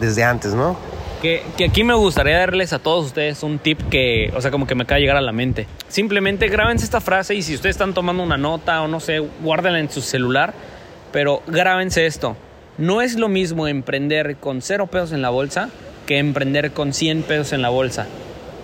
desde 0.00 0.22
antes, 0.24 0.52
¿no? 0.54 0.76
Que, 1.22 1.42
que 1.58 1.64
aquí 1.64 1.84
me 1.84 1.94
gustaría 1.94 2.38
darles 2.38 2.72
a 2.72 2.78
todos 2.78 3.06
ustedes 3.06 3.42
un 3.42 3.58
tip 3.58 3.78
que, 3.90 4.32
o 4.34 4.40
sea, 4.40 4.50
como 4.50 4.66
que 4.66 4.74
me 4.74 4.84
acaba 4.84 4.96
de 4.96 5.02
llegar 5.02 5.16
a 5.16 5.20
la 5.20 5.32
mente. 5.32 5.66
Simplemente 5.88 6.48
grábense 6.48 6.84
esta 6.84 7.00
frase 7.00 7.34
y 7.34 7.42
si 7.42 7.54
ustedes 7.54 7.74
están 7.74 7.92
tomando 7.92 8.22
una 8.22 8.38
nota 8.38 8.80
o 8.82 8.88
no 8.88 9.00
sé, 9.00 9.18
guárdenla 9.18 9.80
en 9.80 9.90
su 9.90 10.00
celular, 10.00 10.54
pero 11.12 11.42
grábense 11.46 12.06
esto. 12.06 12.36
No 12.78 13.02
es 13.02 13.16
lo 13.16 13.28
mismo 13.28 13.68
emprender 13.68 14.36
con 14.36 14.62
cero 14.62 14.86
pesos 14.86 15.12
en 15.12 15.20
la 15.20 15.28
bolsa 15.28 15.68
que 16.06 16.18
emprender 16.18 16.72
con 16.72 16.92
100 16.92 17.22
pesos 17.24 17.52
en 17.52 17.62
la 17.62 17.68
bolsa. 17.68 18.06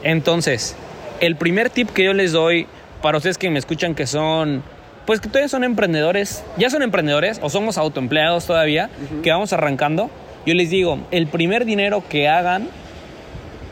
Entonces, 0.02 0.74
el 1.20 1.36
primer 1.36 1.70
tip 1.70 1.90
que 1.90 2.04
yo 2.04 2.12
les 2.12 2.32
doy 2.32 2.66
para 3.02 3.18
ustedes 3.18 3.38
que 3.38 3.50
me 3.50 3.58
escuchan 3.58 3.94
que 3.94 4.06
son, 4.06 4.62
pues 5.06 5.20
que 5.20 5.28
todavía 5.28 5.48
son 5.48 5.62
emprendedores, 5.62 6.42
ya 6.56 6.70
son 6.70 6.82
emprendedores 6.82 7.38
o 7.42 7.50
somos 7.50 7.78
autoempleados 7.78 8.46
todavía, 8.46 8.90
que 9.22 9.30
vamos 9.30 9.52
arrancando, 9.52 10.10
yo 10.46 10.54
les 10.54 10.70
digo, 10.70 11.00
el 11.10 11.26
primer 11.26 11.64
dinero 11.64 12.04
que 12.08 12.28
hagan, 12.28 12.68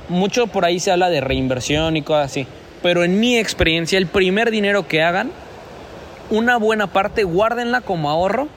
mucho 0.08 0.48
por 0.48 0.64
ahí 0.64 0.80
se 0.80 0.90
habla 0.90 1.08
de 1.08 1.20
reinversión 1.20 1.96
y 1.96 2.02
cosas 2.02 2.26
así, 2.26 2.46
pero 2.82 3.04
en 3.04 3.20
mi 3.20 3.38
experiencia, 3.38 3.96
el 3.96 4.08
primer 4.08 4.50
dinero 4.50 4.88
que 4.88 5.00
hagan, 5.00 5.30
una 6.30 6.56
buena 6.56 6.88
parte, 6.88 7.22
guárdenla 7.22 7.80
como 7.80 8.10
ahorro 8.10 8.48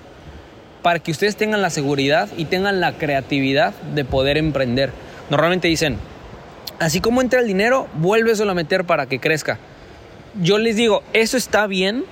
para 0.82 1.00
que 1.00 1.12
ustedes 1.12 1.36
tengan 1.36 1.62
la 1.62 1.70
seguridad 1.70 2.28
y 2.38 2.46
tengan 2.46 2.80
la 2.80 2.94
creatividad 2.94 3.74
de 3.94 4.04
poder 4.04 4.38
emprender. 4.38 4.92
Normalmente 5.30 5.68
dicen, 5.68 5.98
así 6.80 7.02
como 7.02 7.22
entra 7.22 7.40
el 7.40 7.48
dinero, 7.48 7.88
vuélveselo 7.94 8.52
a 8.52 8.56
meter 8.56 8.84
para 8.86 9.06
que 9.06 9.20
crezca. 9.20 9.60
Yo 10.42 10.58
les 10.58 10.76
digo, 10.76 11.04
eso 11.14 11.38
está 11.38 11.68
bien, 11.68 12.04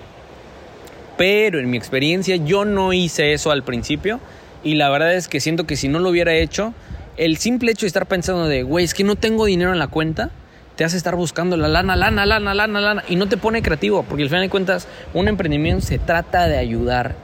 pero 1.18 1.60
en 1.60 1.70
mi 1.70 1.78
experiencia 1.78 2.36
yo 2.36 2.64
no 2.64 2.94
hice 2.94 3.34
eso 3.34 3.50
al 3.50 3.64
principio 3.64 4.20
y 4.66 4.76
la 4.76 4.90
verdad 4.90 5.14
es 5.14 5.30
que 5.30 5.40
siento 5.40 5.66
que 5.66 5.78
si 5.78 5.88
no 5.88 6.00
lo 6.00 6.10
hubiera 6.10 6.34
hecho, 6.34 6.74
el 7.18 7.38
simple 7.38 7.72
hecho 7.72 7.86
de 7.86 7.88
estar 7.88 8.08
pensando 8.08 8.48
de, 8.48 8.64
güey, 8.64 8.84
es 8.84 8.96
que 8.96 9.04
no 9.04 9.16
tengo 9.16 9.46
dinero 9.46 9.72
en 9.72 9.80
la 9.80 9.88
cuenta, 9.88 10.32
te 10.76 10.84
hace 10.84 10.98
estar 10.98 11.16
buscando 11.16 11.56
la 11.56 11.68
lana, 11.68 11.96
lana, 11.96 12.26
lana, 12.26 12.54
lana, 12.54 12.82
lana 12.82 13.04
y 13.08 13.16
no 13.16 13.30
te 13.30 13.38
pone 13.38 13.62
creativo, 13.62 14.04
porque 14.04 14.24
al 14.24 14.30
final 14.30 14.42
de 14.42 14.50
cuentas 14.50 14.88
un 15.14 15.28
emprendimiento 15.28 15.86
se 15.86 16.00
trata 16.00 16.48
de 16.48 16.58
ayudar 16.58 17.16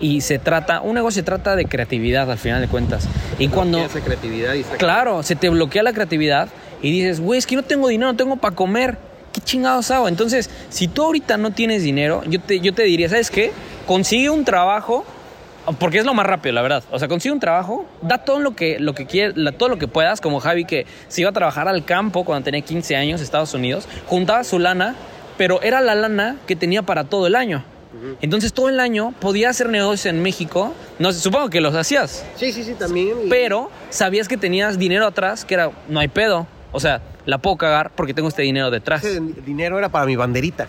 y 0.00 0.22
se 0.22 0.40
trata, 0.40 0.80
un 0.80 0.96
negocio 0.96 1.20
se 1.20 1.24
trata 1.24 1.54
de 1.54 1.66
creatividad 1.66 2.28
al 2.30 2.38
final 2.38 2.60
de 2.60 2.66
cuentas. 2.66 3.08
Y 3.38 3.46
cuando... 3.46 3.78
Esa 3.78 4.00
creatividad 4.00 4.54
y 4.54 4.64
Claro, 4.64 5.22
se 5.22 5.36
te 5.36 5.48
bloquea 5.48 5.84
la 5.84 5.92
creatividad 5.92 6.48
y 6.82 6.90
dices, 6.90 7.20
güey, 7.20 7.38
es 7.38 7.46
que 7.46 7.54
no 7.54 7.62
tengo 7.62 7.86
dinero, 7.86 8.10
no 8.10 8.16
tengo 8.16 8.36
para 8.36 8.56
comer. 8.56 8.98
¿Qué 9.32 9.40
chingados 9.40 9.92
hago? 9.92 10.08
Entonces, 10.08 10.50
si 10.68 10.88
tú 10.88 11.04
ahorita 11.04 11.36
no 11.36 11.52
tienes 11.52 11.84
dinero, 11.84 12.24
yo 12.26 12.40
te, 12.40 12.58
yo 12.58 12.74
te 12.74 12.82
diría, 12.82 13.08
¿sabes 13.08 13.30
qué? 13.30 13.52
Consigue 13.86 14.30
un 14.30 14.44
trabajo, 14.44 15.04
porque 15.78 15.98
es 15.98 16.04
lo 16.04 16.14
más 16.14 16.26
rápido, 16.26 16.54
la 16.54 16.62
verdad. 16.62 16.82
O 16.90 16.98
sea, 16.98 17.08
consigue 17.08 17.32
un 17.32 17.40
trabajo, 17.40 17.86
da 18.02 18.18
todo 18.18 18.38
lo 18.40 18.54
que, 18.56 18.78
lo 18.78 18.94
que 18.94 19.06
quieras, 19.06 19.36
la- 19.36 19.52
todo 19.52 19.68
lo 19.68 19.78
que 19.78 19.88
puedas, 19.88 20.20
como 20.20 20.40
Javi 20.40 20.64
que 20.64 20.86
se 21.08 21.20
iba 21.22 21.30
a 21.30 21.32
trabajar 21.32 21.68
al 21.68 21.84
campo 21.84 22.24
cuando 22.24 22.44
tenía 22.44 22.60
15 22.60 22.96
años, 22.96 23.20
Estados 23.20 23.54
Unidos, 23.54 23.88
juntaba 24.06 24.44
su 24.44 24.58
lana, 24.58 24.94
pero 25.36 25.60
era 25.62 25.80
la 25.80 25.94
lana 25.94 26.36
que 26.46 26.56
tenía 26.56 26.82
para 26.82 27.04
todo 27.04 27.26
el 27.26 27.34
año. 27.34 27.64
Entonces 28.20 28.52
todo 28.52 28.68
el 28.68 28.78
año 28.80 29.12
podía 29.18 29.50
hacer 29.50 29.68
negocios 29.70 30.06
en 30.14 30.22
México. 30.22 30.74
No 30.98 31.10
sé, 31.10 31.20
supongo 31.20 31.48
que 31.50 31.60
los 31.60 31.74
hacías 31.74 32.24
Sí, 32.36 32.52
sí, 32.52 32.62
sí, 32.62 32.74
también. 32.74 33.08
y- 33.24 33.28
pero 33.28 33.70
sabías 33.90 34.28
que 34.28 34.36
tenías 34.36 34.78
dinero 34.78 35.06
atrás, 35.06 35.44
que 35.44 35.54
era, 35.54 35.70
no 35.88 35.98
hay 35.98 36.08
pedo. 36.08 36.46
O 36.70 36.80
sea, 36.80 37.00
la 37.24 37.38
puedo 37.38 37.56
cagar 37.56 37.90
porque 37.94 38.14
tengo 38.14 38.28
este 38.28 38.42
dinero 38.42 38.70
detrás. 38.70 39.02
Ese 39.04 39.20
dinero 39.44 39.78
era 39.78 39.88
para 39.88 40.04
mi 40.06 40.16
banderita. 40.16 40.66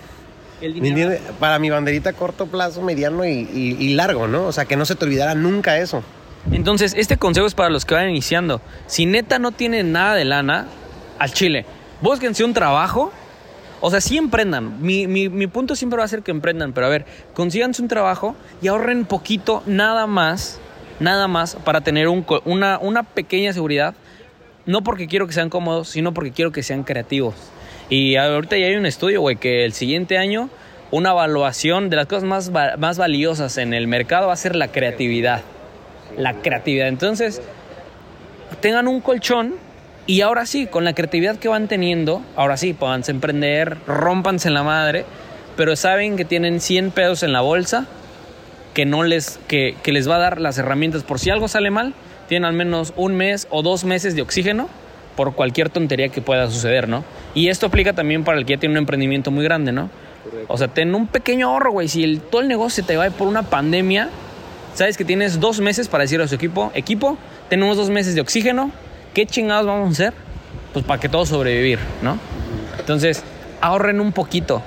Para 1.40 1.60
mi 1.60 1.70
banderita 1.70 2.14
corto 2.14 2.48
plazo, 2.48 2.82
mediano 2.82 3.26
y, 3.26 3.48
y- 3.54 3.78
y 3.80 3.94
largo, 3.94 4.28
¿no? 4.28 4.46
O 4.48 4.52
sea, 4.52 4.66
que 4.66 4.76
no 4.76 4.86
se 4.86 4.96
te 4.96 5.06
olvidara 5.06 5.36
nunca 5.36 5.78
eso. 5.78 6.04
Entonces, 6.52 6.94
este 6.98 7.18
consejo 7.18 7.46
es 7.48 7.54
para 7.54 7.70
los 7.70 7.86
que 7.86 7.96
van 7.96 8.10
iniciando. 8.10 8.62
Si 8.88 9.06
neta 9.06 9.40
no 9.40 9.52
tienen 9.52 9.92
nada 9.92 10.16
de 10.16 10.26
lana, 10.26 10.68
al 11.20 11.32
chile, 11.34 11.66
búsquense 12.02 12.44
un 12.44 12.54
trabajo. 12.54 13.12
O 13.82 13.90
sea, 13.92 14.02
sí 14.02 14.18
emprendan. 14.18 14.82
Mi, 14.82 15.08
mi- 15.08 15.30
mi 15.30 15.48
punto 15.48 15.76
siempre 15.76 16.00
va 16.00 16.04
a 16.06 16.08
ser 16.08 16.22
que 16.24 16.32
emprendan. 16.32 16.74
Pero 16.74 16.88
a 16.88 16.90
ver, 16.90 17.06
consíganse 17.34 17.82
un 17.82 17.88
trabajo 17.88 18.36
y 18.62 18.68
ahorren 18.68 19.06
poquito, 19.06 19.64
nada 19.66 20.06
más, 20.08 20.60
nada 21.00 21.28
más, 21.28 21.56
para 21.64 21.82
tener 21.82 22.08
un 22.10 22.26
una, 22.46 22.78
una 22.80 23.04
pequeña 23.04 23.54
seguridad. 23.54 23.94
No 24.66 24.84
porque 24.84 25.08
quiero 25.08 25.28
que 25.28 25.34
sean 25.34 25.50
cómodos, 25.50 25.90
sino 25.90 26.14
porque 26.14 26.32
quiero 26.32 26.52
que 26.52 26.62
sean 26.64 26.84
creativos. 26.84 27.36
Y 27.90 28.16
ahorita 28.16 28.58
ya 28.58 28.68
hay 28.68 28.76
un 28.76 28.86
estudio, 28.86 29.22
güey, 29.22 29.36
que 29.36 29.66
el 29.66 29.74
siguiente 29.74 30.18
año 30.18 30.50
una 30.92 31.12
evaluación 31.12 31.90
de 31.90 31.96
las 31.96 32.08
cosas 32.08 32.24
más, 32.24 32.52
más 32.78 32.98
valiosas 32.98 33.58
en 33.58 33.74
el 33.74 33.88
mercado 33.88 34.28
va 34.28 34.34
a 34.34 34.38
ser 34.38 34.56
la 34.56 34.70
creatividad 34.70 35.42
la 36.18 36.34
creatividad. 36.36 36.88
Entonces, 36.88 37.42
tengan 38.62 38.88
un 38.88 39.02
colchón 39.02 39.56
y 40.06 40.22
ahora 40.22 40.46
sí, 40.46 40.68
con 40.68 40.84
la 40.84 40.94
creatividad 40.94 41.38
que 41.38 41.48
van 41.48 41.68
teniendo, 41.68 42.24
ahora 42.36 42.58
sí, 42.58 42.74
pónganse 42.74 43.12
a 43.12 43.16
emprender, 43.16 43.78
rompanse 43.86 44.48
en 44.48 44.54
la 44.54 44.64
madre, 44.64 45.06
pero 45.56 45.76
saben 45.76 46.18
que 46.18 46.26
tienen 46.26 46.62
100 46.62 46.92
pesos 46.92 47.24
en 47.24 47.34
la 47.34 47.42
bolsa 47.42 47.86
que 48.74 48.86
no 48.86 49.04
les 49.04 49.40
que, 49.48 49.76
que 49.84 49.92
les 49.92 50.10
va 50.10 50.16
a 50.16 50.20
dar 50.20 50.40
las 50.40 50.58
herramientas 50.58 51.04
por 51.04 51.20
si 51.20 51.30
algo 51.30 51.48
sale 51.48 51.70
mal, 51.70 51.94
tienen 52.28 52.46
al 52.46 52.54
menos 52.54 52.94
un 52.96 53.16
mes 53.16 53.48
o 53.50 53.62
dos 53.62 53.84
meses 53.84 54.16
de 54.16 54.22
oxígeno 54.22 54.70
por 55.20 55.34
cualquier 55.34 55.70
tontería 55.70 56.08
que 56.08 56.22
pueda 56.22 56.50
suceder, 56.50 56.88
¿no? 56.88 57.04
Y 57.36 57.50
esto 57.50 57.66
aplica 57.66 57.92
también 57.92 58.24
para 58.24 58.38
el 58.38 58.46
que 58.46 58.54
ya 58.54 58.60
tiene 58.62 58.72
un 58.72 58.78
emprendimiento 58.78 59.32
muy 59.32 59.44
grande, 59.44 59.74
¿no? 59.74 59.90
O 60.48 60.58
sea, 60.58 60.70
ten 60.70 60.96
un 60.96 61.08
pequeño 61.08 61.50
ahorro, 61.50 61.74
güey. 61.74 61.90
Si 61.90 62.06
el, 62.06 62.22
todo 62.22 62.40
el 62.40 62.48
negocio 62.48 62.86
te 62.86 62.96
va 62.96 63.10
por 63.10 63.28
una 63.28 63.44
pandemia, 63.44 64.08
sabes 64.76 64.96
que 64.96 65.04
tienes 65.04 65.42
dos 65.42 65.60
meses 65.60 65.90
para 65.90 66.04
decir 66.04 66.22
a 66.22 66.28
su 66.30 66.36
equipo, 66.36 66.72
equipo, 66.74 67.18
tenemos 67.50 67.76
dos 67.76 67.90
meses 67.90 68.16
de 68.16 68.22
oxígeno, 68.22 68.72
¿qué 69.14 69.26
chingados 69.26 69.66
vamos 69.66 69.90
a 69.90 69.92
hacer? 69.92 70.14
Pues 70.72 70.86
para 70.86 71.02
que 71.02 71.10
todos 71.10 71.28
sobrevivir, 71.28 71.80
¿no? 72.02 72.18
Entonces, 72.80 73.22
ahorren 73.60 74.00
un 74.00 74.14
poquito, 74.14 74.62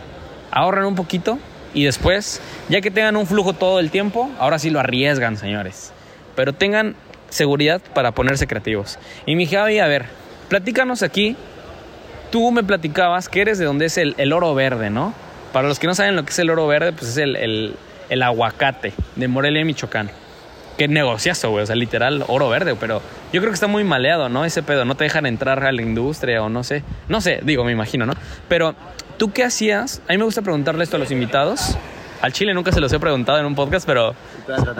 ahorren 0.51 0.85
un 0.85 0.97
poquito 0.97 1.39
y 1.73 1.85
después, 1.85 2.43
ya 2.69 2.83
que 2.83 2.91
tengan 2.91 3.17
un 3.17 3.27
flujo 3.27 3.55
todo 3.55 3.81
el 3.81 3.91
tiempo, 3.91 4.31
ahora 4.39 4.59
sí 4.59 4.69
lo 4.69 4.81
arriesgan, 4.81 5.39
señores. 5.39 5.95
Pero 6.37 6.53
tengan 6.53 6.95
seguridad 7.31 7.81
para 7.95 8.13
ponerse 8.13 8.47
creativos. 8.47 8.99
Y 9.25 9.35
mi 9.35 9.47
Javi, 9.47 9.79
a 9.79 9.87
ver, 9.87 10.21
platícanos 10.53 11.03
aquí. 11.03 11.35
Tú 12.31 12.53
me 12.53 12.63
platicabas 12.63 13.31
que 13.31 13.41
eres 13.41 13.59
de 13.59 13.65
donde 13.65 13.87
es 13.87 13.97
el, 13.97 14.15
el 14.19 14.35
oro 14.35 14.55
verde, 14.55 14.91
¿no? 14.91 15.15
Para 15.51 15.67
los 15.67 15.79
que 15.79 15.87
no 15.87 15.95
saben 15.95 16.15
lo 16.15 16.25
que 16.27 16.31
es 16.31 16.39
el 16.41 16.51
oro 16.51 16.67
verde, 16.67 16.93
pues 16.93 17.11
es 17.13 17.17
el, 17.17 17.37
el- 17.37 17.75
el 18.11 18.23
aguacate 18.23 18.93
de 19.17 19.29
Morelia, 19.29 19.65
Michoacán. 19.65 20.11
Qué 20.77 20.89
negociazo, 20.89 21.49
güey. 21.51 21.63
O 21.63 21.67
sea, 21.67 21.75
literal, 21.77 22.23
oro 22.29 22.51
verde. 22.51 22.77
Pero 22.79 23.01
yo 23.33 23.41
creo 23.41 23.51
que 23.51 23.55
está 23.55 23.67
muy 23.67 23.83
maleado, 23.85 24.29
¿no? 24.29 24.45
Ese 24.45 24.63
pedo. 24.63 24.85
No 24.85 24.95
te 24.95 25.05
dejan 25.05 25.25
entrar 25.25 25.65
a 25.65 25.73
la 25.73 25.81
industria 25.81 26.43
o 26.43 26.51
no 26.51 26.65
sé. 26.65 26.83
No 27.09 27.23
sé, 27.23 27.41
digo, 27.43 27.65
me 27.65 27.73
imagino, 27.73 28.05
¿no? 28.05 28.13
Pero, 28.49 28.75
¿tú 29.17 29.33
qué 29.33 29.45
hacías? 29.45 30.03
A 30.07 30.13
mí 30.13 30.19
me 30.19 30.25
gusta 30.25 30.43
preguntarle 30.43 30.85
esto 30.85 30.97
a 30.97 31.01
los 31.01 31.11
invitados. 31.11 31.79
Al 32.21 32.33
Chile 32.35 32.53
nunca 32.53 32.71
se 32.73 32.81
los 32.81 32.93
he 32.93 32.99
preguntado 33.01 33.39
en 33.39 33.47
un 33.47 33.55
podcast, 33.55 33.87
pero... 33.87 34.15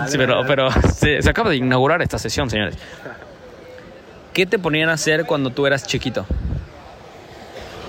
Sí, 0.09 0.19
pero, 0.19 0.43
pero 0.47 0.69
se, 0.95 1.23
se 1.23 1.31
acaba 1.31 1.49
de 1.49 1.57
inaugurar 1.57 2.03
esta 2.03 2.19
sesión, 2.19 2.51
señores. 2.51 2.77
¿Qué 4.33 4.47
te 4.47 4.59
ponían 4.59 4.89
a 4.89 4.95
hacer 4.95 5.25
cuando 5.27 5.51
tú 5.51 5.67
eras 5.67 5.87
chiquito? 5.87 6.25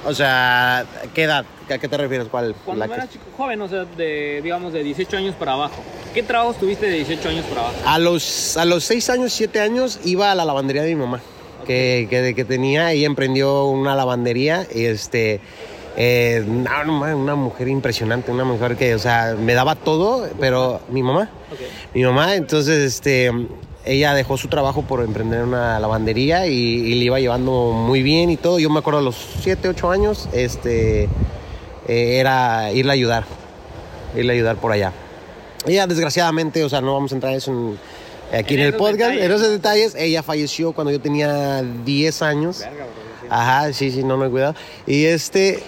O 0.05 0.13
sea, 0.13 0.85
¿qué 1.13 1.23
edad? 1.23 1.45
¿A 1.73 1.77
qué 1.77 1.87
te 1.87 1.95
refieres? 1.97 2.27
¿Cuál? 2.27 2.53
Cuando 2.65 2.79
La 2.81 2.87
que- 2.89 2.93
eras 2.95 3.09
chico, 3.09 3.23
joven, 3.37 3.61
o 3.61 3.69
sea, 3.69 3.85
de, 3.85 4.41
digamos, 4.43 4.73
de 4.73 4.83
18 4.83 5.15
años 5.15 5.35
para 5.35 5.53
abajo. 5.53 5.75
¿Qué 6.13 6.21
trabajos 6.23 6.57
tuviste 6.57 6.87
de 6.87 6.95
18 6.97 7.29
años 7.29 7.45
para 7.45 7.61
abajo? 7.61 7.75
A 7.85 7.99
los, 7.99 8.57
a 8.57 8.65
los 8.65 8.83
6 8.83 9.09
años, 9.09 9.31
7 9.31 9.61
años, 9.61 10.01
iba 10.03 10.31
a 10.31 10.35
la 10.35 10.43
lavandería 10.43 10.83
de 10.83 10.89
mi 10.93 11.01
mamá. 11.01 11.21
Que, 11.65 12.07
que, 12.09 12.35
que 12.35 12.43
tenía, 12.43 12.91
ella 12.91 13.07
emprendió 13.07 13.63
una 13.65 13.95
lavandería. 13.95 14.67
y 14.75 14.83
Este, 14.83 15.39
eh, 15.95 16.43
no, 16.45 16.83
no, 16.83 16.91
ma, 16.99 17.15
una 17.15 17.35
mujer 17.35 17.69
impresionante, 17.69 18.29
una 18.33 18.43
mujer 18.43 18.75
que, 18.75 18.93
o 18.95 18.99
sea, 18.99 19.35
me 19.39 19.53
daba 19.53 19.75
todo, 19.75 20.27
pero 20.41 20.81
mi 20.89 21.01
mamá. 21.01 21.29
Mi 21.93 22.03
mamá, 22.03 22.35
entonces, 22.35 22.79
este, 22.83 23.31
ella 23.85 24.13
dejó 24.13 24.37
su 24.37 24.47
trabajo 24.47 24.83
por 24.83 25.03
emprender 25.03 25.43
una 25.43 25.79
lavandería 25.79 26.47
y, 26.47 26.53
y 26.53 26.95
le 26.95 27.05
iba 27.05 27.19
llevando 27.19 27.71
muy 27.73 28.01
bien 28.03 28.29
y 28.29 28.37
todo. 28.37 28.59
Yo 28.59 28.69
me 28.69 28.79
acuerdo 28.79 28.99
a 28.99 29.03
los 29.03 29.15
7, 29.41 29.67
8 29.69 29.91
años, 29.91 30.29
este, 30.33 31.03
eh, 31.03 32.17
era 32.19 32.71
irle 32.71 32.91
a 32.91 32.93
ayudar, 32.93 33.23
irle 34.15 34.33
a 34.33 34.35
ayudar 34.35 34.55
por 34.57 34.71
allá. 34.71 34.91
Ella, 35.65 35.87
desgraciadamente, 35.87 36.63
o 36.63 36.69
sea, 36.69 36.81
no 36.81 36.93
vamos 36.93 37.11
a 37.11 37.15
entrar 37.15 37.31
en 37.33 37.37
eso 37.37 37.51
en- 37.51 37.79
aquí 38.37 38.53
En 38.55 38.61
en, 38.61 38.65
el 38.67 38.73
podcast, 38.75 38.97
detalles. 39.11 39.23
en 39.25 39.31
esos 39.31 39.49
detalles. 39.49 39.95
Ella 39.95 40.23
falleció 40.23 40.71
cuando 40.73 40.91
yo 40.91 40.99
tenía 40.99 41.61
10 41.85 42.21
años. 42.21 42.63
Ajá, 43.29 43.71
sí, 43.73 43.91
sí, 43.91 44.03
no, 44.03 44.17
no 44.17 44.25
he 44.25 44.29
cuidado. 44.29 44.55
Y 44.87 45.05
este. 45.05 45.61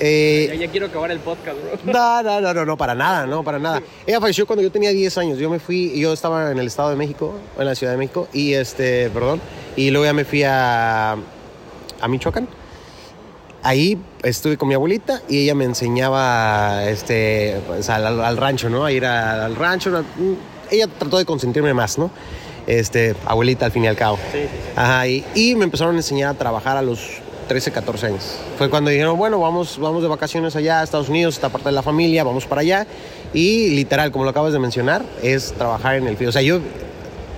Eh, 0.00 0.56
ya 0.58 0.68
quiero 0.68 0.86
acabar 0.86 1.10
el 1.10 1.20
podcast, 1.20 1.56
bro. 1.84 1.92
no, 1.92 2.22
no, 2.22 2.40
no, 2.40 2.54
no, 2.54 2.64
no, 2.64 2.76
para 2.76 2.94
nada, 2.94 3.26
no, 3.26 3.42
para 3.44 3.58
nada. 3.58 3.82
Ella 4.06 4.20
falleció 4.20 4.46
cuando 4.46 4.62
yo 4.62 4.70
tenía 4.70 4.90
10 4.90 5.18
años. 5.18 5.38
Yo 5.38 5.48
me 5.50 5.58
fui, 5.58 5.98
yo 5.98 6.12
estaba 6.12 6.50
en 6.50 6.58
el 6.58 6.66
Estado 6.66 6.90
de 6.90 6.96
México, 6.96 7.34
en 7.58 7.64
la 7.66 7.74
Ciudad 7.74 7.92
de 7.92 7.98
México, 7.98 8.28
y 8.32 8.54
este, 8.54 9.10
perdón, 9.10 9.40
y 9.76 9.90
luego 9.90 10.04
ya 10.06 10.12
me 10.12 10.24
fui 10.24 10.42
a, 10.42 11.12
a 11.12 12.08
Michoacán. 12.08 12.48
Ahí 13.62 13.98
estuve 14.22 14.58
con 14.58 14.68
mi 14.68 14.74
abuelita 14.74 15.22
y 15.26 15.44
ella 15.44 15.54
me 15.54 15.64
enseñaba 15.64 16.84
este, 16.86 17.60
pues, 17.66 17.88
al, 17.88 18.36
rancho, 18.36 18.68
¿no? 18.68 18.84
A 18.84 18.92
ir 18.92 19.06
a- 19.06 19.46
al 19.46 19.56
rancho. 19.56 19.88
¿no? 19.90 20.04
Ella 20.70 20.86
trató 20.86 21.16
de 21.16 21.24
consentirme 21.24 21.72
más, 21.72 21.96
¿no? 21.96 22.10
Este, 22.66 23.14
abuelita 23.24 23.64
al 23.64 23.72
fin 23.72 23.84
y 23.84 23.86
al 23.86 23.96
cabo. 23.96 24.18
Sí, 24.32 24.40
sí, 24.42 24.48
sí. 24.50 24.70
Ajá, 24.76 25.06
y, 25.08 25.24
y 25.34 25.54
me 25.54 25.64
empezaron 25.64 25.94
a 25.94 25.98
enseñar 25.98 26.34
a 26.34 26.38
trabajar 26.38 26.76
a 26.76 26.82
los 26.82 27.00
13, 27.46 27.70
14 27.72 28.06
años. 28.06 28.22
Fue 28.58 28.68
cuando 28.70 28.90
dijeron, 28.90 29.16
bueno, 29.18 29.38
vamos, 29.40 29.78
vamos 29.78 30.02
de 30.02 30.08
vacaciones 30.08 30.56
allá 30.56 30.80
a 30.80 30.84
Estados 30.84 31.08
Unidos, 31.08 31.34
esta 31.34 31.48
parte 31.48 31.68
de 31.68 31.72
la 31.74 31.82
familia, 31.82 32.24
vamos 32.24 32.46
para 32.46 32.60
allá. 32.62 32.86
Y 33.32 33.70
literal, 33.70 34.10
como 34.12 34.24
lo 34.24 34.30
acabas 34.30 34.52
de 34.52 34.58
mencionar, 34.58 35.02
es 35.22 35.52
trabajar 35.52 35.96
en 35.96 36.06
el 36.06 36.16
frío. 36.16 36.28
O 36.28 36.32
sea, 36.32 36.42
yo, 36.42 36.58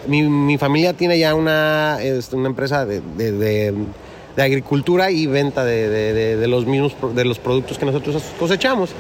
mi, 0.07 0.23
mi 0.23 0.59
familia 0.59 0.93
tiene 0.93 1.19
ya 1.19 1.35
una, 1.35 1.99
este, 2.03 2.37
una 2.37 2.49
empresa 2.49 2.85
de, 2.87 3.01
de- 3.17 3.33
de- 3.33 3.75
de 4.37 4.43
agricultura 4.43 5.11
y 5.11 5.27
venta 5.27 5.65
de, 5.65 5.89
de- 5.89 6.13
de- 6.13 6.37
de 6.37 6.47
los 6.47 6.67
mismos, 6.67 6.95
de 7.15 7.25
los 7.25 7.39
productos 7.39 7.79
que 7.79 7.87
nosotros 7.87 8.23
cosechamos. 8.39 8.91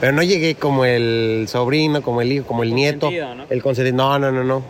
Pero 0.00 0.12
no 0.12 0.22
llegué 0.22 0.54
como 0.54 0.86
el 0.86 1.44
sobrino, 1.46 2.00
como 2.00 2.22
el 2.22 2.32
hijo, 2.32 2.46
como 2.46 2.62
el 2.62 2.74
nieto. 2.74 3.00
Consentido, 3.08 3.34
¿no? 3.34 3.44
El 3.50 3.62
consentido. 3.62 3.96
No, 3.98 4.18
no, 4.18 4.32
no, 4.32 4.42
no. 4.42 4.62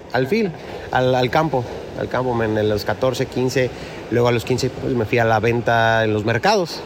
Al, 0.90 1.14
al 1.14 1.30
campo. 1.30 1.64
Al 2.00 2.08
campo, 2.08 2.34
men, 2.34 2.56
en 2.58 2.68
los 2.68 2.84
14, 2.84 3.26
15. 3.26 3.70
Luego 4.10 4.28
a 4.28 4.32
los 4.32 4.44
15 4.44 4.70
pues, 4.70 4.94
me 4.94 5.04
fui 5.04 5.18
a 5.18 5.24
la 5.24 5.38
venta 5.38 6.02
en 6.04 6.12
los 6.14 6.24
mercados. 6.24 6.80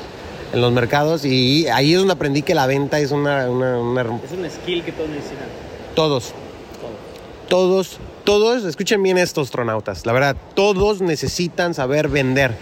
En 0.53 0.61
los 0.61 0.73
mercados. 0.73 1.25
Y 1.25 1.67
ahí 1.69 1.93
es 1.93 1.99
donde 1.99 2.13
aprendí 2.15 2.43
que 2.43 2.55
la 2.55 2.67
venta 2.67 2.99
es 3.01 3.11
una... 3.13 3.49
una- 3.49 3.79
una- 3.79 4.03
Es 4.03 4.33
un 4.33 4.49
skill 4.51 4.83
que 4.85 4.93
todos 4.93 5.09
necesitan. 5.11 5.47
todos. 5.95 6.33
Todos, 7.49 7.99
todos, 8.25 8.65
escuchen 8.65 9.03
bien 9.03 9.19
estos 9.19 9.49
astronautas. 9.49 10.07
La 10.07 10.13
verdad, 10.13 10.35
todos 10.55 11.01
necesitan 11.03 11.75
saber 11.75 12.09
vender. 12.09 12.53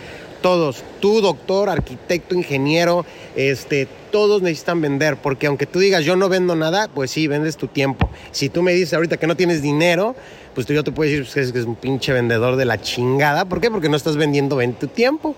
Todos, 0.42 0.82
tú, 1.00 1.20
doctor, 1.20 1.68
arquitecto, 1.70 2.34
ingeniero, 2.34 3.06
este, 3.36 3.86
todos 4.12 4.42
necesitan 4.42 4.80
vender, 4.80 5.16
porque 5.16 5.48
aunque 5.48 5.66
tú 5.66 5.80
digas 5.80 6.04
yo 6.04 6.14
no 6.14 6.28
vendo 6.28 6.54
nada, 6.54 6.88
pues 6.94 7.10
sí, 7.10 7.26
vendes 7.26 7.56
tu 7.56 7.66
tiempo. 7.66 8.08
Si 8.30 8.48
tú 8.48 8.62
me 8.62 8.72
dices 8.72 8.94
ahorita 8.94 9.16
que 9.16 9.26
no 9.26 9.34
tienes 9.34 9.62
dinero, 9.62 10.14
pues 10.54 10.66
tú 10.66 10.72
yo 10.72 10.84
te 10.84 10.92
puedo 10.92 11.10
decir 11.10 11.24
pues, 11.24 11.34
que 11.34 11.40
es, 11.40 11.52
que 11.52 11.58
es 11.58 11.64
un 11.64 11.74
pinche 11.74 12.12
vendedor 12.12 12.54
de 12.54 12.64
la 12.64 12.80
chingada. 12.80 13.46
¿Por 13.46 13.60
qué? 13.60 13.70
Porque 13.70 13.88
no 13.88 13.96
estás 13.96 14.16
vendiendo 14.16 14.54
ven 14.54 14.74
tu 14.74 14.86
tiempo. 14.86 15.34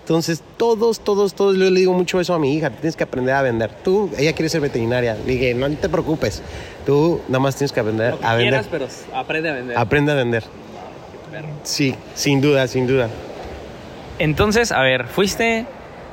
Entonces, 0.00 0.40
todos, 0.56 1.00
todos, 1.00 1.34
todos, 1.34 1.56
yo 1.56 1.68
le 1.68 1.80
digo 1.80 1.92
mucho 1.92 2.20
eso 2.20 2.32
a 2.32 2.38
mi 2.38 2.54
hija, 2.54 2.70
tienes 2.70 2.94
que 2.94 3.02
aprender 3.02 3.34
a 3.34 3.42
vender. 3.42 3.70
Tú, 3.82 4.08
ella 4.16 4.32
quiere 4.32 4.48
ser 4.48 4.60
veterinaria. 4.60 5.16
Le 5.26 5.32
dije, 5.32 5.52
no 5.52 5.68
te 5.70 5.88
preocupes, 5.88 6.42
tú 6.86 7.20
nada 7.26 7.40
más 7.40 7.56
tienes 7.56 7.72
que 7.72 7.80
aprender 7.80 8.12
Lo 8.12 8.20
que 8.20 8.26
a 8.26 8.34
vender. 8.36 8.64
quieras, 8.64 8.68
pero 8.70 9.18
aprende 9.18 9.50
a 9.50 9.52
vender. 9.52 9.76
Aprende 9.76 10.12
a 10.12 10.14
vender. 10.14 10.44
Sí, 11.64 11.94
sin 12.14 12.40
duda, 12.40 12.68
sin 12.68 12.86
duda. 12.86 13.08
Entonces, 14.20 14.70
a 14.70 14.80
ver, 14.80 15.06
fuiste, 15.08 15.66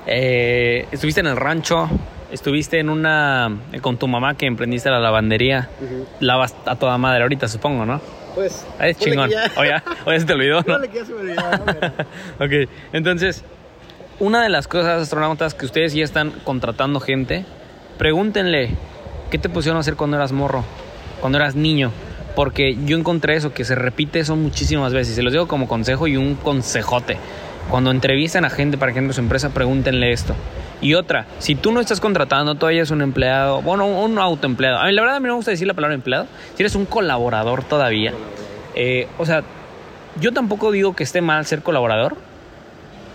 eh, 0.07 0.87
estuviste 0.91 1.21
en 1.21 1.27
el 1.27 1.37
rancho, 1.37 1.89
estuviste 2.31 2.79
en 2.79 2.89
una, 2.89 3.51
con 3.81 3.97
tu 3.97 4.07
mamá 4.07 4.35
que 4.35 4.45
emprendiste 4.45 4.89
la 4.89 4.99
lavandería, 4.99 5.69
lavas 6.19 6.55
a 6.65 6.75
toda 6.75 6.97
madre 6.97 7.23
ahorita, 7.23 7.47
supongo, 7.47 7.85
¿no? 7.85 8.01
Pues. 8.35 8.65
Ah, 8.79 8.87
Es 8.87 8.97
chingón. 8.97 9.29
O 9.57 9.63
ya, 9.63 9.83
o 10.05 10.11
ya 10.11 10.19
se 10.19 10.25
te 10.25 10.33
olvidó, 10.33 10.61
¿no? 10.63 10.81
que 10.81 10.87
ya 10.93 11.05
se 11.05 11.13
me 11.13 11.21
olvidó, 11.21 11.41
Ok, 12.39 12.69
entonces, 12.91 13.43
una 14.19 14.41
de 14.41 14.49
las 14.49 14.67
cosas, 14.67 15.03
astronautas, 15.03 15.53
que 15.53 15.65
ustedes 15.65 15.93
ya 15.93 16.03
están 16.03 16.31
contratando 16.43 16.99
gente, 16.99 17.45
pregúntenle, 17.97 18.71
¿qué 19.29 19.37
te 19.37 19.49
pusieron 19.49 19.77
a 19.77 19.81
hacer 19.81 19.95
cuando 19.95 20.17
eras 20.17 20.31
morro? 20.31 20.63
Cuando 21.21 21.37
eras 21.37 21.55
niño. 21.55 21.91
Porque 22.35 22.75
yo 22.85 22.97
encontré 22.97 23.35
eso, 23.35 23.53
que 23.53 23.63
se 23.63 23.75
repite 23.75 24.19
eso 24.19 24.35
muchísimas 24.35 24.91
veces. 24.91 25.15
Se 25.15 25.21
los 25.21 25.31
digo 25.31 25.47
como 25.47 25.67
consejo 25.67 26.07
y 26.07 26.17
un 26.17 26.33
consejote. 26.33 27.17
Cuando 27.69 27.91
entrevistan 27.91 28.45
a 28.45 28.49
gente 28.49 28.77
para 28.77 28.93
que 28.93 28.99
entre 28.99 29.13
su 29.13 29.21
empresa, 29.21 29.49
pregúntenle 29.49 30.11
esto. 30.11 30.35
Y 30.81 30.95
otra, 30.95 31.25
si 31.39 31.55
tú 31.55 31.71
no 31.71 31.79
estás 31.79 31.99
contratando, 31.99 32.55
todavía 32.55 32.83
es 32.83 32.91
un 32.91 33.01
empleado, 33.01 33.61
bueno, 33.61 33.85
un 33.87 34.19
autoempleado. 34.19 34.79
A 34.79 34.85
mí, 34.85 34.91
la 34.91 35.01
verdad, 35.01 35.17
a 35.17 35.19
mí 35.19 35.27
no 35.27 35.33
me 35.33 35.37
gusta 35.37 35.51
decir 35.51 35.67
la 35.67 35.73
palabra 35.73 35.95
empleado. 35.95 36.27
Si 36.55 36.61
eres 36.61 36.75
un 36.75 36.85
colaborador 36.85 37.63
todavía, 37.63 38.13
eh, 38.75 39.07
o 39.17 39.25
sea, 39.25 39.43
yo 40.19 40.33
tampoco 40.33 40.71
digo 40.71 40.95
que 40.95 41.03
esté 41.03 41.21
mal 41.21 41.45
ser 41.45 41.61
colaborador. 41.61 42.17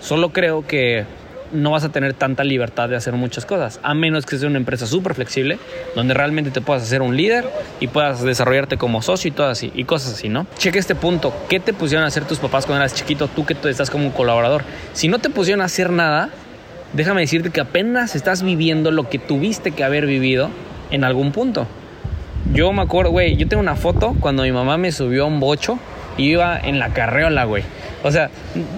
Solo 0.01 0.31
creo 0.31 0.67
que 0.67 1.05
no 1.53 1.71
vas 1.71 1.85
a 1.85 1.89
tener 1.91 2.15
tanta 2.15 2.45
libertad 2.45 2.89
de 2.89 2.97
hacer 2.97 3.15
muchas 3.15 3.47
cosas, 3.47 3.81
a 3.83 3.95
menos 3.95 4.27
que 4.27 4.39
sea 4.39 4.49
una 4.49 4.59
empresa 4.59 4.87
súper 4.87 5.15
flexible, 5.15 5.59
donde 5.95 6.15
realmente 6.15 6.51
te 6.51 6.61
puedas 6.61 6.83
hacer 6.83 7.03
un 7.03 7.17
líder 7.17 7.45
y 7.81 7.89
puedas 7.89 8.23
desarrollarte 8.23 8.77
como 8.77 9.03
socio 9.03 9.29
y 9.29 9.33
todo 9.33 9.53
y 9.63 9.85
cosas 9.85 10.15
así, 10.15 10.29
¿no? 10.29 10.47
Cheque 10.59 10.79
este 10.79 10.95
punto, 10.95 11.33
¿qué 11.49 11.61
te 11.61 11.73
pusieron 11.73 12.05
a 12.05 12.09
hacer 12.09 12.25
tus 12.25 12.39
papás 12.39 12.67
cuando 12.67 12.85
eras 12.85 12.95
chiquito, 12.95 13.29
tú 13.29 13.47
que 13.47 13.57
estás 13.69 13.91
como 13.91 14.05
un 14.05 14.11
colaborador? 14.11 14.63
Si 14.93 15.09
no 15.09 15.19
te 15.19 15.31
pusieron 15.31 15.63
a 15.63 15.65
hacer 15.65 15.91
nada, 15.91 16.31
déjame 16.93 17.23
decirte 17.23 17.51
que 17.51 17.61
apenas 17.61 18.15
estás 18.15 18.43
viviendo 18.43 18.91
lo 18.91 19.09
que 19.09 19.19
tuviste 19.19 19.73
que 19.73 19.85
haber 19.85 20.07
vivido 20.07 20.51
en 20.91 21.05
algún 21.05 21.33
punto. 21.33 21.67
Yo 22.53 22.73
me 22.73 22.83
acuerdo, 22.83 23.11
güey, 23.11 23.37
yo 23.37 23.47
tengo 23.49 23.63
una 23.63 23.77
foto 23.77 24.15
cuando 24.21 24.43
mi 24.43 24.53
mamá 24.53 24.79
me 24.79 24.93
subió 24.93 25.25
a 25.25 25.27
un 25.27 25.41
bocho 25.41 25.79
y 26.17 26.31
iba 26.31 26.59
en 26.59 26.79
la 26.79 26.91
carreola, 26.91 27.45
güey. 27.45 27.63
O 28.03 28.11
sea, 28.11 28.31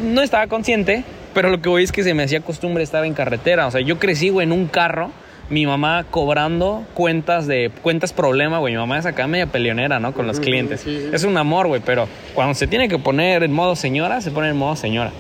no 0.03 0.23
estaba 0.23 0.47
consciente, 0.47 1.05
pero 1.35 1.51
lo 1.51 1.61
que 1.61 1.69
voy 1.69 1.83
es 1.83 1.93
que 1.93 2.03
se 2.03 2.15
me 2.15 2.23
hacía 2.23 2.41
costumbre 2.41 2.83
estar 2.83 3.05
en 3.05 3.15
carretera. 3.15 3.67
O 3.67 3.71
sea, 3.71 3.81
yo 3.81 3.99
crecí, 3.99 4.31
güey, 4.31 4.47
en 4.47 4.53
un 4.53 4.67
carro. 4.67 5.11
Mi 5.49 5.67
mamá 5.67 6.05
cobrando 6.09 6.85
cuentas 6.95 7.49
de 7.49 7.73
cuentas 7.83 8.13
problema, 8.13 8.59
güey. 8.59 8.75
Mi 8.75 8.79
mamá 8.79 8.99
es 8.99 9.07
acá 9.07 9.27
media 9.27 9.47
peleonera, 9.47 9.99
¿no? 9.99 10.15
Con 10.15 10.29
los 10.29 10.39
clientes. 10.39 10.87
Es 10.87 11.25
un 11.25 11.37
amor, 11.37 11.67
güey, 11.67 11.83
pero 11.85 12.07
cuando 12.35 12.55
se 12.55 12.69
tiene 12.69 12.89
que 12.89 12.99
poner 12.99 13.43
en 13.43 13.53
modo 13.53 13.75
señora, 13.75 14.21
se 14.21 14.31
pone 14.31 14.49
en 14.49 14.57
modo 14.57 14.77
señora. 14.77 15.11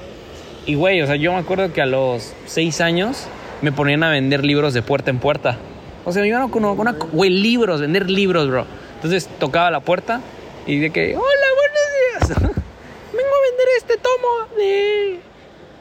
Y, 0.66 0.74
güey, 0.74 1.02
o 1.02 1.06
sea, 1.06 1.16
yo 1.16 1.32
me 1.32 1.38
acuerdo 1.38 1.72
que 1.72 1.82
a 1.82 1.86
los 1.86 2.32
seis 2.46 2.80
años 2.80 3.26
me 3.60 3.72
ponían 3.72 4.04
a 4.04 4.10
vender 4.10 4.44
libros 4.44 4.72
de 4.72 4.82
puerta 4.82 5.10
en 5.10 5.18
puerta. 5.18 5.58
O 6.04 6.12
sea, 6.12 6.22
me 6.22 6.28
iban 6.28 6.48
con 6.48 6.64
una, 6.64 6.92
güey, 6.92 7.30
libros, 7.30 7.80
vender 7.80 8.08
libros, 8.08 8.48
bro. 8.48 8.66
Entonces 8.94 9.28
tocaba 9.38 9.70
la 9.72 9.80
puerta 9.80 10.20
y 10.66 10.78
de 10.78 10.90
que, 10.90 11.16
hola, 11.16 11.46
buenos 11.56 12.38
días. 12.38 12.40
Vengo 13.12 13.34
a 13.34 13.50
vender 13.50 13.68
este 13.78 13.96
tomo 13.96 14.56
de 14.56 15.20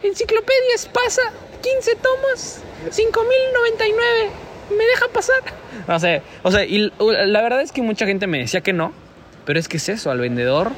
Enciclopedia 0.03 0.75
Espasa, 0.75 1.21
15 1.61 1.95
tomos, 1.95 2.61
5099. 2.89 4.05
¿Me 4.77 4.85
deja 4.85 5.07
pasar? 5.13 5.41
No 5.87 5.99
sé, 5.99 6.21
o 6.43 6.51
sea, 6.51 6.63
y 6.63 6.91
la 6.99 7.41
verdad 7.41 7.61
es 7.61 7.71
que 7.71 7.81
mucha 7.81 8.05
gente 8.05 8.27
me 8.27 8.39
decía 8.39 8.61
que 8.61 8.71
no, 8.71 8.93
pero 9.45 9.59
es 9.59 9.67
que 9.67 9.77
es 9.77 9.89
eso, 9.89 10.11
al 10.11 10.19
vendedor 10.19 10.71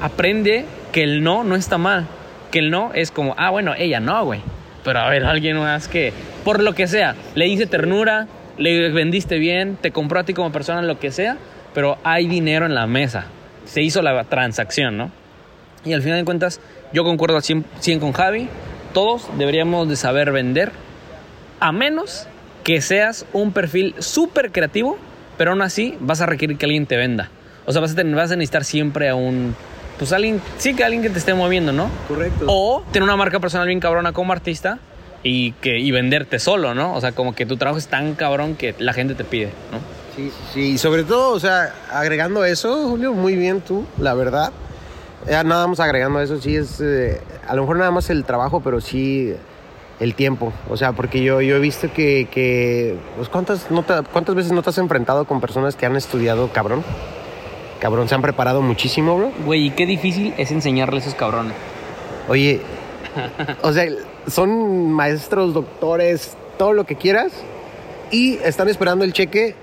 aprende 0.00 0.64
que 0.92 1.02
el 1.02 1.22
no 1.22 1.44
no 1.44 1.56
está 1.56 1.78
mal, 1.78 2.06
que 2.50 2.60
el 2.60 2.70
no 2.70 2.92
es 2.94 3.10
como, 3.10 3.34
ah, 3.38 3.50
bueno, 3.50 3.74
ella 3.76 4.00
no, 4.00 4.24
güey. 4.24 4.40
Pero 4.84 5.00
a 5.00 5.08
ver, 5.08 5.24
alguien 5.24 5.58
más 5.58 5.88
que, 5.88 6.12
por 6.44 6.62
lo 6.62 6.74
que 6.74 6.86
sea, 6.86 7.14
le 7.34 7.46
hice 7.48 7.66
ternura, 7.66 8.26
le 8.56 8.90
vendiste 8.90 9.38
bien, 9.38 9.76
te 9.80 9.90
compró 9.90 10.20
a 10.20 10.24
ti 10.24 10.34
como 10.34 10.52
persona, 10.52 10.82
lo 10.82 10.98
que 10.98 11.10
sea, 11.10 11.36
pero 11.74 11.98
hay 12.04 12.26
dinero 12.26 12.66
en 12.66 12.74
la 12.74 12.86
mesa. 12.86 13.26
Se 13.64 13.82
hizo 13.82 14.00
la 14.02 14.24
transacción, 14.24 14.96
¿no? 14.96 15.10
Y 15.84 15.92
al 15.92 16.02
final 16.02 16.18
de 16.18 16.24
cuentas, 16.24 16.60
yo 16.92 17.04
concuerdo 17.04 17.36
al 17.36 17.42
100, 17.42 17.64
con 18.00 18.12
Javi. 18.12 18.48
Todos 18.92 19.28
deberíamos 19.36 19.88
de 19.88 19.96
saber 19.96 20.32
vender, 20.32 20.72
a 21.60 21.72
menos 21.72 22.26
que 22.64 22.80
seas 22.80 23.26
un 23.32 23.52
perfil 23.52 23.94
súper 23.98 24.50
creativo, 24.50 24.98
pero 25.36 25.52
aún 25.52 25.62
así 25.62 25.96
vas 26.00 26.20
a 26.20 26.26
requerir 26.26 26.56
que 26.56 26.66
alguien 26.66 26.86
te 26.86 26.96
venda. 26.96 27.30
O 27.66 27.72
sea, 27.72 27.80
vas 27.80 27.92
a, 27.92 27.94
tener, 27.94 28.14
vas 28.14 28.30
a 28.30 28.36
necesitar 28.36 28.64
siempre 28.64 29.08
a 29.08 29.14
un... 29.14 29.54
Pues 29.98 30.12
alguien, 30.12 30.40
sí 30.58 30.74
que 30.74 30.84
alguien 30.84 31.02
que 31.02 31.10
te 31.10 31.18
esté 31.18 31.34
moviendo, 31.34 31.72
¿no? 31.72 31.90
Correcto. 32.06 32.46
O 32.48 32.82
tener 32.92 33.02
una 33.02 33.16
marca 33.16 33.40
personal 33.40 33.66
bien 33.66 33.80
cabrona 33.80 34.12
como 34.12 34.32
artista 34.32 34.78
y, 35.22 35.52
que, 35.52 35.78
y 35.78 35.90
venderte 35.90 36.38
solo, 36.38 36.74
¿no? 36.74 36.94
O 36.94 37.00
sea, 37.00 37.12
como 37.12 37.34
que 37.34 37.46
tu 37.46 37.56
trabajo 37.56 37.78
es 37.78 37.88
tan 37.88 38.14
cabrón 38.14 38.54
que 38.54 38.74
la 38.78 38.92
gente 38.92 39.14
te 39.14 39.24
pide, 39.24 39.50
¿no? 39.72 39.80
Sí, 40.16 40.32
sí, 40.52 40.60
y 40.72 40.78
sobre 40.78 41.04
todo, 41.04 41.32
o 41.32 41.40
sea, 41.40 41.72
agregando 41.92 42.44
eso, 42.44 42.88
Julio, 42.88 43.12
muy 43.12 43.36
bien 43.36 43.60
tú, 43.60 43.86
la 43.98 44.14
verdad. 44.14 44.52
Ya 45.26 45.42
nada 45.42 45.66
más 45.66 45.80
agregando 45.80 46.20
eso, 46.20 46.40
sí 46.40 46.56
es, 46.56 46.80
eh, 46.80 47.20
a 47.46 47.54
lo 47.54 47.62
mejor 47.62 47.78
nada 47.78 47.90
más 47.90 48.08
el 48.10 48.24
trabajo, 48.24 48.60
pero 48.60 48.80
sí 48.80 49.34
el 50.00 50.14
tiempo. 50.14 50.52
O 50.70 50.76
sea, 50.76 50.92
porque 50.92 51.22
yo, 51.22 51.40
yo 51.40 51.56
he 51.56 51.60
visto 51.60 51.92
que, 51.92 52.28
que 52.30 52.96
pues, 53.16 53.28
¿cuántas, 53.28 53.70
no 53.70 53.84
¿cuántas 54.12 54.34
veces 54.34 54.52
no 54.52 54.62
te 54.62 54.70
has 54.70 54.78
enfrentado 54.78 55.24
con 55.24 55.40
personas 55.40 55.76
que 55.76 55.86
han 55.86 55.96
estudiado 55.96 56.48
cabrón? 56.52 56.84
Cabrón, 57.80 58.08
se 58.08 58.14
han 58.14 58.22
preparado 58.22 58.62
muchísimo, 58.62 59.16
bro. 59.16 59.32
Güey, 59.44 59.66
y 59.66 59.70
qué 59.70 59.86
difícil 59.86 60.34
es 60.36 60.50
enseñarle 60.50 60.96
a 60.96 61.00
esos 61.00 61.14
cabrones. 61.14 61.54
Oye, 62.28 62.60
o 63.62 63.72
sea, 63.72 63.84
son 64.28 64.92
maestros, 64.92 65.54
doctores, 65.54 66.36
todo 66.58 66.72
lo 66.72 66.84
que 66.84 66.96
quieras, 66.96 67.32
y 68.10 68.34
están 68.38 68.68
esperando 68.68 69.04
el 69.04 69.12
cheque, 69.12 69.54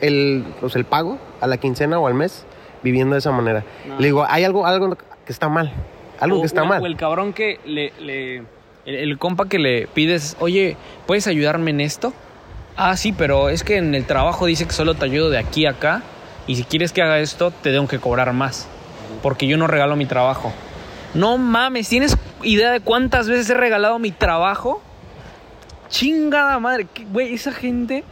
el, 0.00 0.44
pues, 0.60 0.76
el 0.76 0.84
pago 0.84 1.18
a 1.40 1.46
la 1.46 1.56
quincena 1.56 1.98
o 1.98 2.06
al 2.06 2.14
mes 2.14 2.44
viviendo 2.82 3.14
de 3.14 3.20
esa 3.20 3.32
manera. 3.32 3.64
Le 3.98 4.06
digo, 4.06 4.24
hay 4.28 4.44
algo, 4.44 4.66
algo 4.66 4.96
que 4.96 5.32
está 5.32 5.48
mal. 5.48 5.72
Algo 6.20 6.40
que 6.40 6.46
está 6.46 6.64
mal. 6.64 6.82
O 6.82 6.86
el 6.86 6.96
cabrón 6.96 7.32
que 7.32 7.60
le, 7.64 8.42
el, 8.84 9.18
compa 9.18 9.48
que 9.48 9.58
le 9.58 9.86
pides, 9.86 10.36
oye, 10.40 10.76
¿puedes 11.06 11.26
ayudarme 11.26 11.70
en 11.70 11.80
esto? 11.80 12.12
Ah, 12.76 12.96
sí, 12.96 13.12
pero 13.12 13.48
es 13.48 13.64
que 13.64 13.76
en 13.76 13.94
el 13.94 14.04
trabajo 14.04 14.46
dice 14.46 14.66
que 14.66 14.72
solo 14.72 14.94
te 14.94 15.04
ayudo 15.04 15.30
de 15.30 15.38
aquí 15.38 15.66
a 15.66 15.70
acá. 15.70 16.02
Y 16.46 16.56
si 16.56 16.64
quieres 16.64 16.92
que 16.92 17.02
haga 17.02 17.18
esto, 17.18 17.50
te 17.50 17.70
tengo 17.72 17.86
que 17.88 17.98
cobrar 17.98 18.32
más. 18.32 18.68
Porque 19.22 19.46
yo 19.46 19.56
no 19.56 19.66
regalo 19.66 19.96
mi 19.96 20.06
trabajo. 20.06 20.52
No 21.14 21.38
mames, 21.38 21.88
¿tienes 21.88 22.16
idea 22.42 22.70
de 22.70 22.80
cuántas 22.80 23.28
veces 23.28 23.50
he 23.50 23.54
regalado 23.54 23.98
mi 23.98 24.10
trabajo? 24.10 24.82
Chingada 25.88 26.58
madre. 26.58 26.86
Güey, 27.12 27.34
esa 27.34 27.52
gente, 27.52 28.04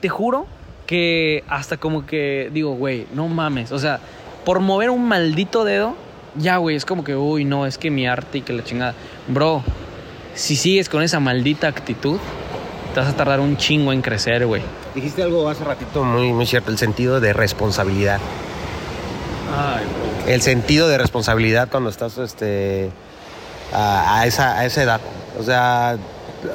te 0.00 0.08
juro 0.08 0.46
que 0.92 1.42
hasta 1.48 1.78
como 1.78 2.04
que 2.04 2.50
digo, 2.52 2.74
güey, 2.74 3.06
no 3.14 3.26
mames. 3.26 3.72
O 3.72 3.78
sea, 3.78 3.98
por 4.44 4.60
mover 4.60 4.90
un 4.90 5.08
maldito 5.08 5.64
dedo, 5.64 5.96
ya, 6.36 6.58
güey, 6.58 6.76
es 6.76 6.84
como 6.84 7.02
que, 7.02 7.16
uy, 7.16 7.46
no, 7.46 7.64
es 7.64 7.78
que 7.78 7.90
mi 7.90 8.06
arte 8.06 8.38
y 8.38 8.40
que 8.42 8.52
la 8.52 8.62
chingada. 8.62 8.94
Bro, 9.26 9.62
si 10.34 10.54
sigues 10.54 10.90
con 10.90 11.02
esa 11.02 11.18
maldita 11.18 11.66
actitud, 11.66 12.18
te 12.92 13.00
vas 13.00 13.08
a 13.08 13.16
tardar 13.16 13.40
un 13.40 13.56
chingo 13.56 13.94
en 13.94 14.02
crecer, 14.02 14.46
güey. 14.46 14.60
Dijiste 14.94 15.22
algo 15.22 15.48
hace 15.48 15.64
ratito 15.64 16.04
muy, 16.04 16.30
muy 16.34 16.44
cierto, 16.44 16.70
el 16.70 16.76
sentido 16.76 17.20
de 17.20 17.32
responsabilidad. 17.32 18.20
Ay, 19.56 19.86
el 20.30 20.42
sentido 20.42 20.88
de 20.88 20.98
responsabilidad 20.98 21.68
cuando 21.70 21.88
estás 21.88 22.18
este, 22.18 22.90
a, 23.72 24.26
esa, 24.26 24.58
a 24.58 24.66
esa 24.66 24.82
edad. 24.82 25.00
O 25.40 25.42
sea, 25.42 25.96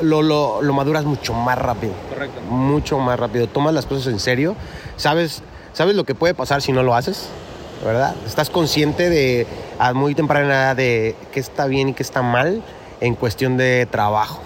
lo, 0.02 0.21
lo, 0.21 0.62
lo, 0.62 0.73
maduras 0.73 1.06
mucho 1.06 1.34
más 1.34 1.58
rápido. 1.58 1.93
Correcto. 2.10 2.41
Mucho 2.50 3.00
más 3.00 3.19
rápido. 3.19 3.47
Tomas 3.47 3.73
las 3.73 3.86
cosas 3.86 4.08
en 4.08 4.19
serio. 4.19 4.56
Sabes, 4.95 5.43
sabes 5.73 5.95
lo 5.95 6.04
que 6.04 6.15
puede 6.15 6.34
pasar 6.34 6.62
si 6.62 6.71
no 6.71 6.84
lo 6.84 6.95
haces, 6.95 7.30
¿verdad? 7.84 8.15
Estás 8.26 8.50
consciente 8.50 9.10
de 9.10 9.47
a 9.80 9.93
muy 9.93 10.15
temprana 10.15 10.47
edad 10.47 10.76
de 10.76 11.15
qué 11.32 11.39
está 11.39 11.67
bien 11.67 11.89
y 11.89 11.93
qué 11.93 12.04
está 12.04 12.21
mal 12.21 12.63
en 13.02 13.15
cuestión 13.15 13.58
de 13.58 13.88
trabajo. 13.89 14.41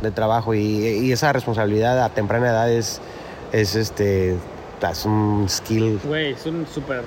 De 0.00 0.10
trabajo. 0.10 0.54
Y, 0.54 1.12
esa 1.12 1.32
responsabilidad 1.32 2.02
a 2.02 2.08
temprana 2.10 2.50
edad 2.50 2.70
es, 2.70 3.00
es 3.52 3.74
este. 3.74 4.36
Es 4.90 5.04
un 5.04 5.46
skill. 5.48 6.00
Güey, 6.02 6.32
es 6.32 6.44
un 6.44 6.66
súper. 6.66 7.04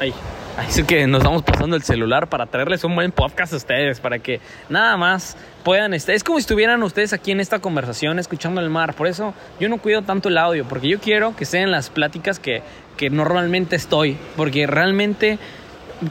Ay, 0.00 0.12
Así 0.56 0.84
que 0.84 1.06
nos 1.08 1.24
vamos 1.24 1.42
pasando 1.42 1.74
el 1.74 1.82
celular 1.82 2.28
para 2.28 2.46
traerles 2.46 2.84
un 2.84 2.94
buen 2.94 3.10
podcast 3.10 3.52
a 3.52 3.56
ustedes, 3.56 3.98
para 3.98 4.20
que 4.20 4.40
nada 4.68 4.96
más 4.96 5.36
puedan 5.64 5.94
estar. 5.94 6.14
Es 6.14 6.22
como 6.22 6.38
si 6.38 6.42
estuvieran 6.42 6.80
ustedes 6.84 7.12
aquí 7.12 7.32
en 7.32 7.40
esta 7.40 7.58
conversación 7.58 8.20
escuchando 8.20 8.60
el 8.60 8.70
mar. 8.70 8.94
Por 8.94 9.08
eso 9.08 9.34
yo 9.58 9.68
no 9.68 9.78
cuido 9.78 10.02
tanto 10.02 10.28
el 10.28 10.38
audio, 10.38 10.64
porque 10.64 10.88
yo 10.88 11.00
quiero 11.00 11.34
que 11.34 11.44
sean 11.44 11.72
las 11.72 11.90
pláticas 11.90 12.38
que, 12.38 12.62
que 12.96 13.10
normalmente 13.10 13.74
estoy, 13.74 14.16
porque 14.36 14.68
realmente 14.68 15.40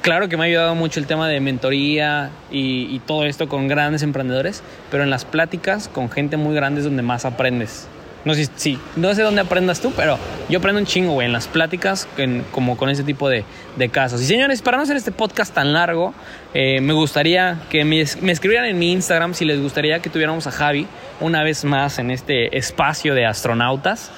claro 0.02 0.28
que 0.28 0.36
me 0.36 0.44
ha 0.44 0.48
ayudado 0.48 0.76
mucho 0.76 1.00
el 1.00 1.08
tema 1.08 1.30
de 1.30 1.40
mentoría 1.40 2.30
y, 2.52 2.94
y, 2.94 3.00
todo 3.00 3.24
esto 3.26 3.48
con 3.48 3.70
grandes 3.70 4.04
emprendedores, 4.04 4.62
pero 4.92 5.04
en 5.04 5.10
las 5.10 5.24
pláticas 5.24 5.88
con 5.88 6.10
gente 6.10 6.36
muy 6.36 6.54
grande 6.54 6.82
es 6.82 6.86
donde 6.86 7.02
más 7.02 7.24
aprendes. 7.24 7.88
No 8.26 8.34
sé, 8.36 8.48
sí, 8.56 8.80
no 8.96 9.14
sé 9.14 9.22
dónde 9.22 9.42
aprendas 9.42 9.82
tú, 9.82 9.92
pero 9.96 10.18
yo 10.48 10.60
aprendo 10.60 10.80
un 10.80 10.86
chingo, 10.86 11.14
güey, 11.14 11.28
en 11.28 11.34
las 11.34 11.48
pláticas, 11.48 12.08
como 12.52 12.78
con 12.78 12.90
ese 12.90 13.04
tipo 13.04 13.28
de, 13.28 13.44
casos. 13.92 14.22
Y 14.22 14.26
señores, 14.26 14.62
para 14.62 14.78
no 14.78 14.84
hacer 14.84 14.96
este 14.96 15.12
podcast 15.12 15.54
tan 15.54 15.74
largo, 15.74 16.14
eh, 16.54 16.80
me 16.80 16.94
gustaría 16.94 17.60
que 17.70 17.84
me, 17.84 18.00
escribieran 18.00 18.66
en 18.66 18.80
mi 18.80 18.94
Instagram 18.94 19.34
si 19.34 19.44
les 19.44 19.62
gustaría 19.62 20.00
que 20.00 20.10
tuviéramos 20.10 20.48
a 20.48 20.52
Javi 20.52 20.88
una 21.20 21.44
vez 21.44 21.66
más 21.66 22.00
en 22.00 22.12
este 22.12 22.58
espacio 22.58 23.14
de 23.14 23.26
astronautas. 23.26 24.10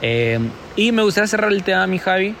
Eh, 0.00 0.40
y 0.74 0.90
me 0.90 1.02
gustaría 1.02 1.28
cerrar 1.28 1.52
el 1.52 1.62
tema, 1.62 1.86
mi 1.86 1.98
Javi. 1.98 2.34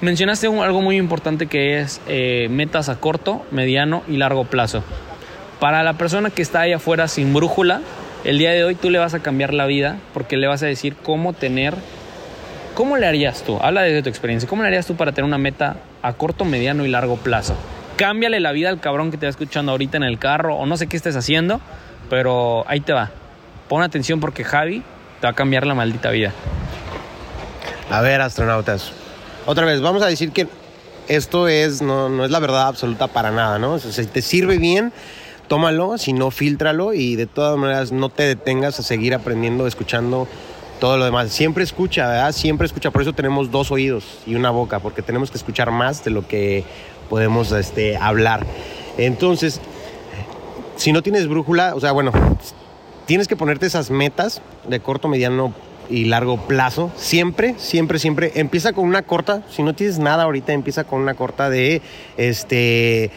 Mencionaste 0.00 0.46
algo 0.46 0.80
muy 0.80 0.96
importante 0.96 1.46
que 1.46 1.80
es 1.80 2.00
eh, 2.06 2.48
metas 2.50 2.88
a 2.88 2.96
corto, 2.96 3.44
mediano 3.50 4.02
y 4.08 4.16
largo 4.16 4.44
plazo. 4.44 4.82
Para 5.60 5.82
la 5.82 5.94
persona 5.94 6.30
que 6.30 6.42
está 6.42 6.60
ahí 6.60 6.72
afuera 6.72 7.08
sin 7.08 7.34
brújula, 7.34 7.80
el 8.26 8.38
día 8.38 8.50
de 8.50 8.64
hoy 8.64 8.74
tú 8.74 8.90
le 8.90 8.98
vas 8.98 9.14
a 9.14 9.20
cambiar 9.20 9.54
la 9.54 9.66
vida 9.66 9.98
porque 10.12 10.36
le 10.36 10.48
vas 10.48 10.60
a 10.64 10.66
decir 10.66 10.96
cómo 10.96 11.32
tener, 11.32 11.74
cómo 12.74 12.96
le 12.96 13.06
harías 13.06 13.44
tú, 13.44 13.56
habla 13.62 13.82
desde 13.82 14.02
tu 14.02 14.08
experiencia, 14.08 14.48
cómo 14.48 14.62
le 14.62 14.68
harías 14.68 14.84
tú 14.84 14.96
para 14.96 15.12
tener 15.12 15.24
una 15.24 15.38
meta 15.38 15.76
a 16.02 16.12
corto, 16.14 16.44
mediano 16.44 16.84
y 16.84 16.88
largo 16.88 17.16
plazo. 17.18 17.54
cámbiale 17.96 18.40
la 18.40 18.50
vida 18.50 18.68
al 18.68 18.80
cabrón 18.80 19.12
que 19.12 19.16
te 19.16 19.26
va 19.26 19.30
escuchando 19.30 19.70
ahorita 19.70 19.96
en 19.96 20.02
el 20.02 20.18
carro 20.18 20.56
o 20.56 20.66
no 20.66 20.76
sé 20.76 20.88
qué 20.88 20.96
estés 20.96 21.14
haciendo, 21.14 21.60
pero 22.10 22.64
ahí 22.68 22.80
te 22.80 22.92
va. 22.92 23.10
Pon 23.68 23.82
atención 23.82 24.18
porque 24.18 24.42
Javi 24.42 24.82
te 25.20 25.28
va 25.28 25.30
a 25.30 25.34
cambiar 25.34 25.64
la 25.64 25.74
maldita 25.74 26.10
vida. 26.10 26.32
A 27.90 28.00
ver, 28.00 28.20
astronautas. 28.20 28.90
Otra 29.46 29.64
vez, 29.66 29.80
vamos 29.80 30.02
a 30.02 30.06
decir 30.06 30.32
que 30.32 30.48
esto 31.06 31.46
es, 31.46 31.80
no, 31.80 32.08
no 32.08 32.24
es 32.24 32.32
la 32.32 32.40
verdad 32.40 32.66
absoluta 32.66 33.06
para 33.06 33.30
nada, 33.30 33.60
¿no? 33.60 33.74
O 33.74 33.78
sea, 33.78 33.92
si 33.92 34.06
te 34.06 34.20
sirve 34.20 34.58
bien, 34.58 34.92
tómalo, 35.48 35.98
si 35.98 36.12
no, 36.12 36.30
filtralo 36.30 36.92
y 36.92 37.16
de 37.16 37.26
todas 37.26 37.56
maneras 37.58 37.92
no 37.92 38.08
te 38.08 38.24
detengas 38.24 38.78
a 38.78 38.82
seguir 38.82 39.14
aprendiendo, 39.14 39.66
escuchando 39.66 40.26
todo 40.80 40.98
lo 40.98 41.04
demás. 41.04 41.30
Siempre 41.30 41.64
escucha, 41.64 42.08
¿verdad? 42.08 42.32
Siempre 42.32 42.66
escucha. 42.66 42.90
Por 42.90 43.02
eso 43.02 43.12
tenemos 43.12 43.50
dos 43.50 43.70
oídos 43.70 44.04
y 44.26 44.34
una 44.34 44.50
boca, 44.50 44.80
porque 44.80 45.02
tenemos 45.02 45.30
que 45.30 45.38
escuchar 45.38 45.70
más 45.70 46.04
de 46.04 46.10
lo 46.10 46.26
que 46.26 46.64
podemos 47.08 47.52
este, 47.52 47.96
hablar. 47.96 48.46
Entonces, 48.98 49.60
si 50.76 50.92
no 50.92 51.02
tienes 51.02 51.28
brújula, 51.28 51.74
o 51.74 51.80
sea, 51.80 51.92
bueno, 51.92 52.12
tienes 53.06 53.28
que 53.28 53.36
ponerte 53.36 53.66
esas 53.66 53.90
metas 53.90 54.42
de 54.68 54.80
corto, 54.80 55.08
mediano 55.08 55.54
y 55.88 56.04
largo 56.04 56.36
plazo. 56.46 56.90
Siempre, 56.96 57.54
siempre, 57.58 57.98
siempre. 57.98 58.32
Empieza 58.34 58.72
con 58.72 58.84
una 58.84 59.02
corta. 59.02 59.42
Si 59.50 59.62
no 59.62 59.74
tienes 59.74 59.98
nada 59.98 60.24
ahorita, 60.24 60.52
empieza 60.52 60.84
con 60.84 61.00
una 61.00 61.14
corta 61.14 61.48
de 61.48 61.80
este. 62.16 63.10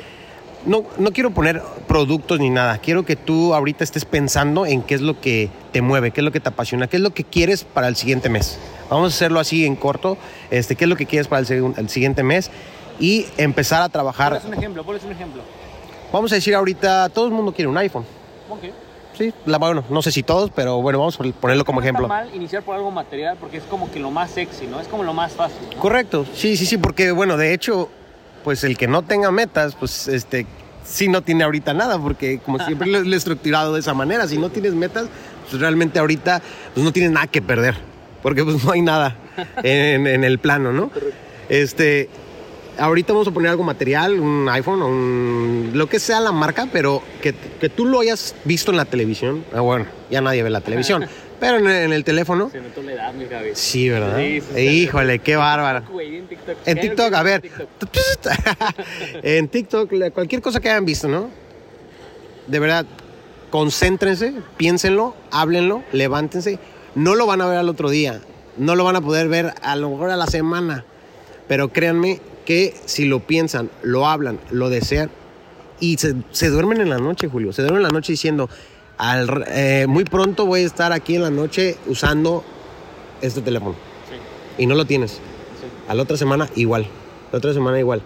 No, 0.66 0.84
no 0.98 1.12
quiero 1.12 1.32
poner 1.32 1.62
productos 1.88 2.40
ni 2.40 2.50
nada. 2.50 2.78
Quiero 2.80 3.06
que 3.06 3.16
tú 3.16 3.54
ahorita 3.54 3.84
estés 3.84 4.06
pensando 4.06 4.66
en 4.66 4.82
qué 4.82 4.96
es 4.96 5.02
lo 5.02 5.20
que 5.22 5.50
te 5.72 5.82
mueve, 5.82 6.12
qué 6.12 6.22
es 6.22 6.26
lo 6.26 6.32
que 6.32 6.40
te 6.40 6.50
apasiona, 6.50 6.88
qué 6.88 6.98
es 6.98 7.02
lo 7.02 7.12
que 7.12 7.24
quieres 7.24 7.64
para 7.64 7.88
el 7.88 7.96
siguiente 7.96 8.30
mes. 8.30 8.60
Vamos 8.90 9.14
a 9.14 9.16
hacerlo 9.16 9.40
así 9.40 9.66
en 9.66 9.76
corto. 9.76 10.18
Este, 10.52 10.76
¿Qué 10.76 10.86
es 10.86 10.90
lo 10.90 10.96
que 10.96 11.06
quieres 11.06 11.28
para 11.28 11.42
el, 11.42 11.74
el 11.78 11.90
siguiente 11.90 12.24
mes? 12.24 12.52
Y 13.00 13.26
empezar 13.38 13.82
a 13.82 13.90
trabajar. 13.90 14.42
un 14.46 14.54
ejemplo, 14.54 14.84
ponles 14.84 15.04
un 15.06 15.12
ejemplo. 15.12 15.42
Vamos 16.12 16.32
a 16.32 16.36
decir 16.36 16.56
ahorita, 16.56 17.10
todo 17.10 17.28
el 17.28 17.32
mundo 17.32 17.54
quiere 17.54 17.70
un 17.70 17.78
iPhone. 17.78 18.06
Sí, 19.20 19.34
la, 19.46 19.58
bueno, 19.58 19.84
no 19.90 20.02
sé 20.02 20.14
si 20.14 20.24
todos, 20.24 20.50
pero 20.50 20.82
bueno, 20.82 21.00
vamos 21.00 21.20
a 21.20 21.24
ponerlo 21.42 21.66
como 21.66 21.82
ejemplo. 21.82 22.08
mal 22.08 22.34
iniciar 22.34 22.64
por 22.64 22.76
algo 22.78 22.90
material 22.90 23.36
porque 23.38 23.58
es 23.58 23.64
como 23.64 23.92
que 23.92 24.00
lo 24.00 24.12
más 24.12 24.32
sexy, 24.32 24.66
¿no? 24.66 24.80
Es 24.80 24.88
como 24.88 25.04
lo 25.04 25.14
más 25.14 25.34
fácil. 25.34 25.58
Correcto, 25.78 26.26
sí, 26.34 26.56
sí, 26.56 26.66
sí, 26.66 26.78
porque 26.78 27.12
bueno, 27.12 27.36
de 27.36 27.54
hecho, 27.54 27.90
pues 28.44 28.64
el 28.64 28.78
que 28.78 28.88
no 28.88 29.04
tenga 29.04 29.32
metas, 29.32 29.76
pues 29.76 30.08
este, 30.08 30.46
sí 30.86 31.08
no 31.08 31.22
tiene 31.22 31.44
ahorita 31.44 31.74
nada, 31.74 32.00
porque 32.00 32.40
como 32.40 32.60
siempre 32.66 32.88
lo 32.88 33.14
he 33.14 33.16
estructurado 33.16 33.74
de 33.74 33.80
esa 33.80 33.94
manera, 33.94 34.28
si 34.28 34.38
no 34.38 34.50
tienes 34.50 34.74
metas, 34.74 35.08
pues 35.50 35.62
realmente 35.62 36.00
ahorita 36.00 36.42
pues 36.74 36.84
no 36.84 36.92
tienes 36.92 37.12
nada 37.12 37.28
que 37.28 37.42
perder, 37.42 37.76
porque 38.22 38.44
pues 38.44 38.64
no 38.64 38.72
hay 38.72 38.82
nada 38.82 39.16
en, 39.64 40.08
en 40.08 40.24
el 40.24 40.40
plano, 40.40 40.72
¿no? 40.72 40.92
Este, 41.50 42.10
ahorita 42.78 43.14
vamos 43.14 43.28
a 43.28 43.32
poner 43.32 43.52
algo 43.52 43.64
material, 43.64 44.20
un 44.20 44.48
iPhone 44.50 44.82
o 44.82 44.88
un, 44.88 45.72
lo 45.74 45.88
que 45.88 46.00
sea 46.00 46.20
la 46.20 46.32
marca, 46.32 46.68
pero 46.72 47.02
que, 47.22 47.34
que 47.34 47.70
tú 47.70 47.86
lo 47.86 48.00
hayas 48.00 48.36
visto 48.46 48.72
en 48.72 48.78
la 48.78 48.86
televisión, 48.86 49.44
ah, 49.54 49.62
bueno, 49.62 49.86
ya 50.10 50.22
nadie 50.22 50.44
ve 50.44 50.50
la 50.50 50.62
televisión, 50.62 51.06
pero 51.40 51.58
en, 51.58 51.68
el- 51.68 51.84
en 51.86 51.94
el 51.94 52.04
teléfono, 52.04 52.50
Se 52.50 52.60
notó 52.62 52.82
la 52.84 52.94
edad, 52.94 53.14
mi 53.14 53.26
Javi. 53.26 53.50
sí, 53.54 53.90
¿verdad? 53.90 54.18
Sí, 54.18 54.42
sí, 54.42 54.48
sí. 54.56 54.62
Híjole, 54.62 55.20
qué 55.20 55.36
bárbara. 55.36 55.82
Güey, 55.90 56.18
en 56.18 56.28
TikTok. 56.28 56.58
En 56.66 57.16
a 57.16 57.24
ver. 57.24 57.42
En 59.24 59.48
TikTok, 59.48 59.92
cualquier 60.14 60.42
cosa 60.42 60.60
que 60.60 60.70
hayan 60.70 60.86
visto, 60.86 61.08
¿no? 61.08 61.30
De 62.48 62.60
verdad, 62.60 62.86
concéntrense, 63.50 64.34
piénsenlo, 64.58 65.16
háblenlo, 65.32 65.84
levántense. 65.92 66.60
No 66.96 67.16
lo 67.16 67.26
van 67.26 67.42
a 67.42 67.48
ver 67.48 67.58
al 67.58 67.70
otro 67.70 67.90
día, 67.90 68.22
no 68.58 68.76
lo 68.76 68.84
van 68.84 68.96
a 68.96 69.02
poder 69.02 69.28
ver 69.28 69.54
a 69.62 69.76
lo 69.76 69.90
mejor 69.92 70.10
a 70.10 70.18
la 70.18 70.28
semana. 70.28 70.86
Pero 71.48 71.70
créanme 71.70 72.20
que 72.46 72.76
si 72.86 73.06
lo 73.06 73.20
piensan, 73.22 73.70
lo 73.84 74.08
hablan, 74.08 74.40
lo 74.52 74.70
desean 74.70 75.10
y 75.80 75.98
se, 75.98 76.16
se 76.32 76.50
duermen 76.50 76.82
en 76.82 76.90
la 76.90 76.98
noche, 76.98 77.28
Julio. 77.28 77.54
Se 77.54 77.62
duermen 77.62 77.82
en 77.82 77.88
la 77.88 77.90
noche 77.94 78.14
diciendo, 78.14 78.50
al, 79.00 79.46
eh, 79.48 79.86
muy 79.88 80.04
pronto 80.04 80.46
voy 80.46 80.62
a 80.62 80.66
estar 80.66 80.92
aquí 80.92 81.16
en 81.16 81.24
la 81.24 81.30
noche 81.32 81.78
usando 81.88 82.44
este 83.22 83.42
teléfono. 83.42 83.76
Y 84.58 84.66
no 84.66 84.76
lo 84.76 84.86
tienes. 84.86 85.20
A 85.88 85.96
la 85.96 86.04
otra 86.04 86.18
semana 86.18 86.50
igual. 86.56 86.86
La 87.32 87.38
otra 87.38 87.54
semana 87.54 87.80
igual. 87.80 88.02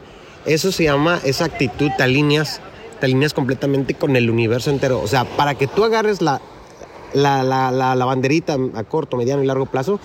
Eso 0.45 0.71
se 0.71 0.83
llama 0.83 1.19
esa 1.23 1.45
actitud, 1.45 1.89
te 1.97 2.03
alineas, 2.03 2.61
te 2.99 3.07
alineas 3.07 3.33
completamente 3.33 3.95
con 3.95 4.15
el 4.15 4.29
universo 4.29 4.69
entero. 4.69 5.01
O 5.01 5.07
sea, 5.07 5.25
para 5.25 5.55
que 5.55 5.65
tú 5.65 5.83
agarres 5.83 6.21
la, 6.21 6.41
la, 7.13 7.41
la, 7.41 7.71
la, 7.71 7.95
la 7.95 8.05
banderita 8.05 8.55
a 8.75 8.83
corto, 8.83 9.17
mediano 9.17 9.43
y 9.43 9.47
largo 9.47 9.65
plazo, 9.65 9.99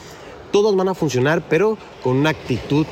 todos 0.52 0.74
van 0.74 0.88
a 0.88 0.94
funcionar, 0.94 1.42
pero 1.50 1.76
con 2.02 2.16
una 2.16 2.30
actitud 2.30 2.86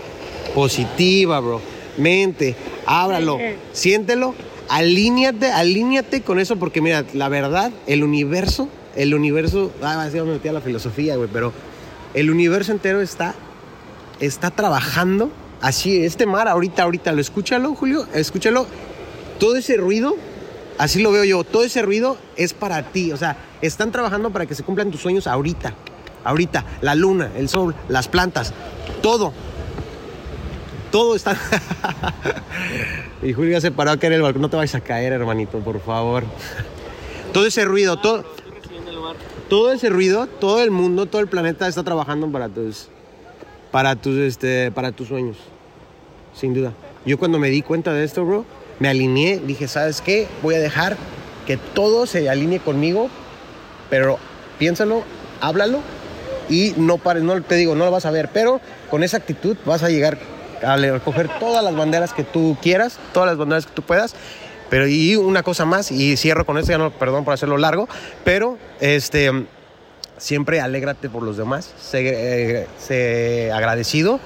positiva, 0.54 1.40
bro. 1.40 1.62
Mente, 1.96 2.56
ábralo, 2.84 3.38
siéntelo, 3.72 4.34
alíñate, 4.68 5.52
alíñate 5.52 6.22
con 6.22 6.38
eso, 6.38 6.56
porque 6.56 6.80
mira, 6.80 7.04
la 7.12 7.28
verdad, 7.28 7.72
el 7.86 8.04
universo, 8.04 8.68
el 8.94 9.14
universo, 9.14 9.72
ah, 9.82 10.02
así 10.02 10.16
me 10.16 10.24
metí 10.24 10.48
a 10.48 10.52
la 10.52 10.60
filosofía, 10.60 11.16
güey, 11.16 11.28
pero 11.32 11.52
el 12.14 12.30
universo 12.30 12.72
entero 12.72 13.00
está 13.00 13.34
está 14.20 14.50
trabajando 14.50 15.30
así, 15.60 16.04
este 16.04 16.26
mar 16.26 16.48
ahorita, 16.48 16.82
ahorita, 16.82 17.12
lo 17.12 17.20
escúchalo, 17.20 17.74
Julio, 17.74 18.06
escúchalo, 18.14 18.66
todo 19.38 19.56
ese 19.56 19.76
ruido, 19.76 20.14
así 20.78 21.00
lo 21.02 21.12
veo 21.12 21.24
yo, 21.24 21.44
todo 21.44 21.64
ese 21.64 21.82
ruido 21.82 22.16
es 22.36 22.52
para 22.52 22.90
ti, 22.90 23.12
o 23.12 23.16
sea, 23.16 23.36
están 23.62 23.92
trabajando 23.92 24.30
para 24.30 24.46
que 24.46 24.54
se 24.54 24.62
cumplan 24.62 24.90
tus 24.90 25.00
sueños 25.00 25.26
ahorita, 25.26 25.74
ahorita, 26.24 26.64
la 26.80 26.94
luna, 26.94 27.30
el 27.36 27.48
sol, 27.48 27.74
las 27.88 28.08
plantas, 28.08 28.52
todo, 29.02 29.32
todo 30.90 31.14
está... 31.14 31.36
y 33.22 33.32
Julio 33.32 33.52
ya 33.52 33.60
se 33.60 33.70
paró 33.70 33.90
a 33.90 33.96
caer 33.96 34.14
en 34.14 34.16
el 34.18 34.22
balcón, 34.22 34.42
no 34.42 34.50
te 34.50 34.56
vayas 34.56 34.74
a 34.74 34.80
caer, 34.80 35.12
hermanito, 35.12 35.58
por 35.58 35.80
favor. 35.80 36.24
Todo 37.32 37.46
ese 37.46 37.64
ruido, 37.64 37.98
todo, 37.98 38.24
todo 39.48 39.72
ese 39.72 39.88
ruido, 39.88 40.26
todo 40.26 40.62
el 40.62 40.70
mundo, 40.70 41.06
todo 41.06 41.20
el 41.20 41.28
planeta 41.28 41.68
está 41.68 41.82
trabajando 41.82 42.30
para 42.30 42.48
tus, 42.48 42.88
para 43.70 43.96
tus, 43.96 44.16
este, 44.18 44.70
para 44.72 44.92
tus 44.92 45.08
sueños. 45.08 45.36
Sin 46.34 46.54
duda. 46.54 46.72
Yo 47.04 47.18
cuando 47.18 47.38
me 47.38 47.50
di 47.50 47.62
cuenta 47.62 47.92
de 47.92 48.04
esto, 48.04 48.24
bro, 48.24 48.44
me 48.78 48.88
alineé, 48.88 49.38
dije, 49.38 49.68
¿sabes 49.68 50.00
qué? 50.00 50.28
Voy 50.42 50.54
a 50.54 50.58
dejar 50.58 50.96
que 51.46 51.56
todo 51.56 52.06
se 52.06 52.28
alinee 52.28 52.58
conmigo, 52.58 53.08
pero 53.88 54.18
piénsalo, 54.58 55.04
háblalo 55.40 55.80
y 56.48 56.74
no 56.76 56.98
pares, 56.98 57.22
no 57.22 57.40
te 57.42 57.54
digo, 57.54 57.74
no 57.74 57.84
lo 57.84 57.90
vas 57.90 58.06
a 58.06 58.10
ver, 58.10 58.30
pero 58.32 58.60
con 58.90 59.02
esa 59.02 59.16
actitud 59.16 59.56
vas 59.64 59.82
a 59.82 59.88
llegar 59.88 60.18
a 60.62 60.76
le- 60.76 61.00
coger 61.00 61.28
todas 61.38 61.62
las 61.64 61.74
banderas 61.74 62.12
que 62.12 62.24
tú 62.24 62.56
quieras, 62.62 62.98
todas 63.12 63.28
las 63.28 63.36
banderas 63.38 63.66
que 63.66 63.72
tú 63.72 63.82
puedas. 63.82 64.14
Pero 64.70 64.88
y 64.88 65.14
una 65.16 65.42
cosa 65.42 65.64
más, 65.64 65.90
y 65.92 66.16
cierro 66.16 66.44
con 66.44 66.58
esto, 66.58 66.72
ya 66.72 66.78
no, 66.78 66.90
perdón 66.90 67.24
por 67.24 67.34
hacerlo 67.34 67.56
largo, 67.56 67.88
pero 68.24 68.58
este, 68.80 69.30
siempre 70.18 70.60
alégrate 70.60 71.08
por 71.08 71.22
los 71.22 71.36
demás, 71.36 71.72
sé, 71.80 72.00
eh, 72.62 72.66
sé 72.78 73.52
agradecido, 73.52 74.18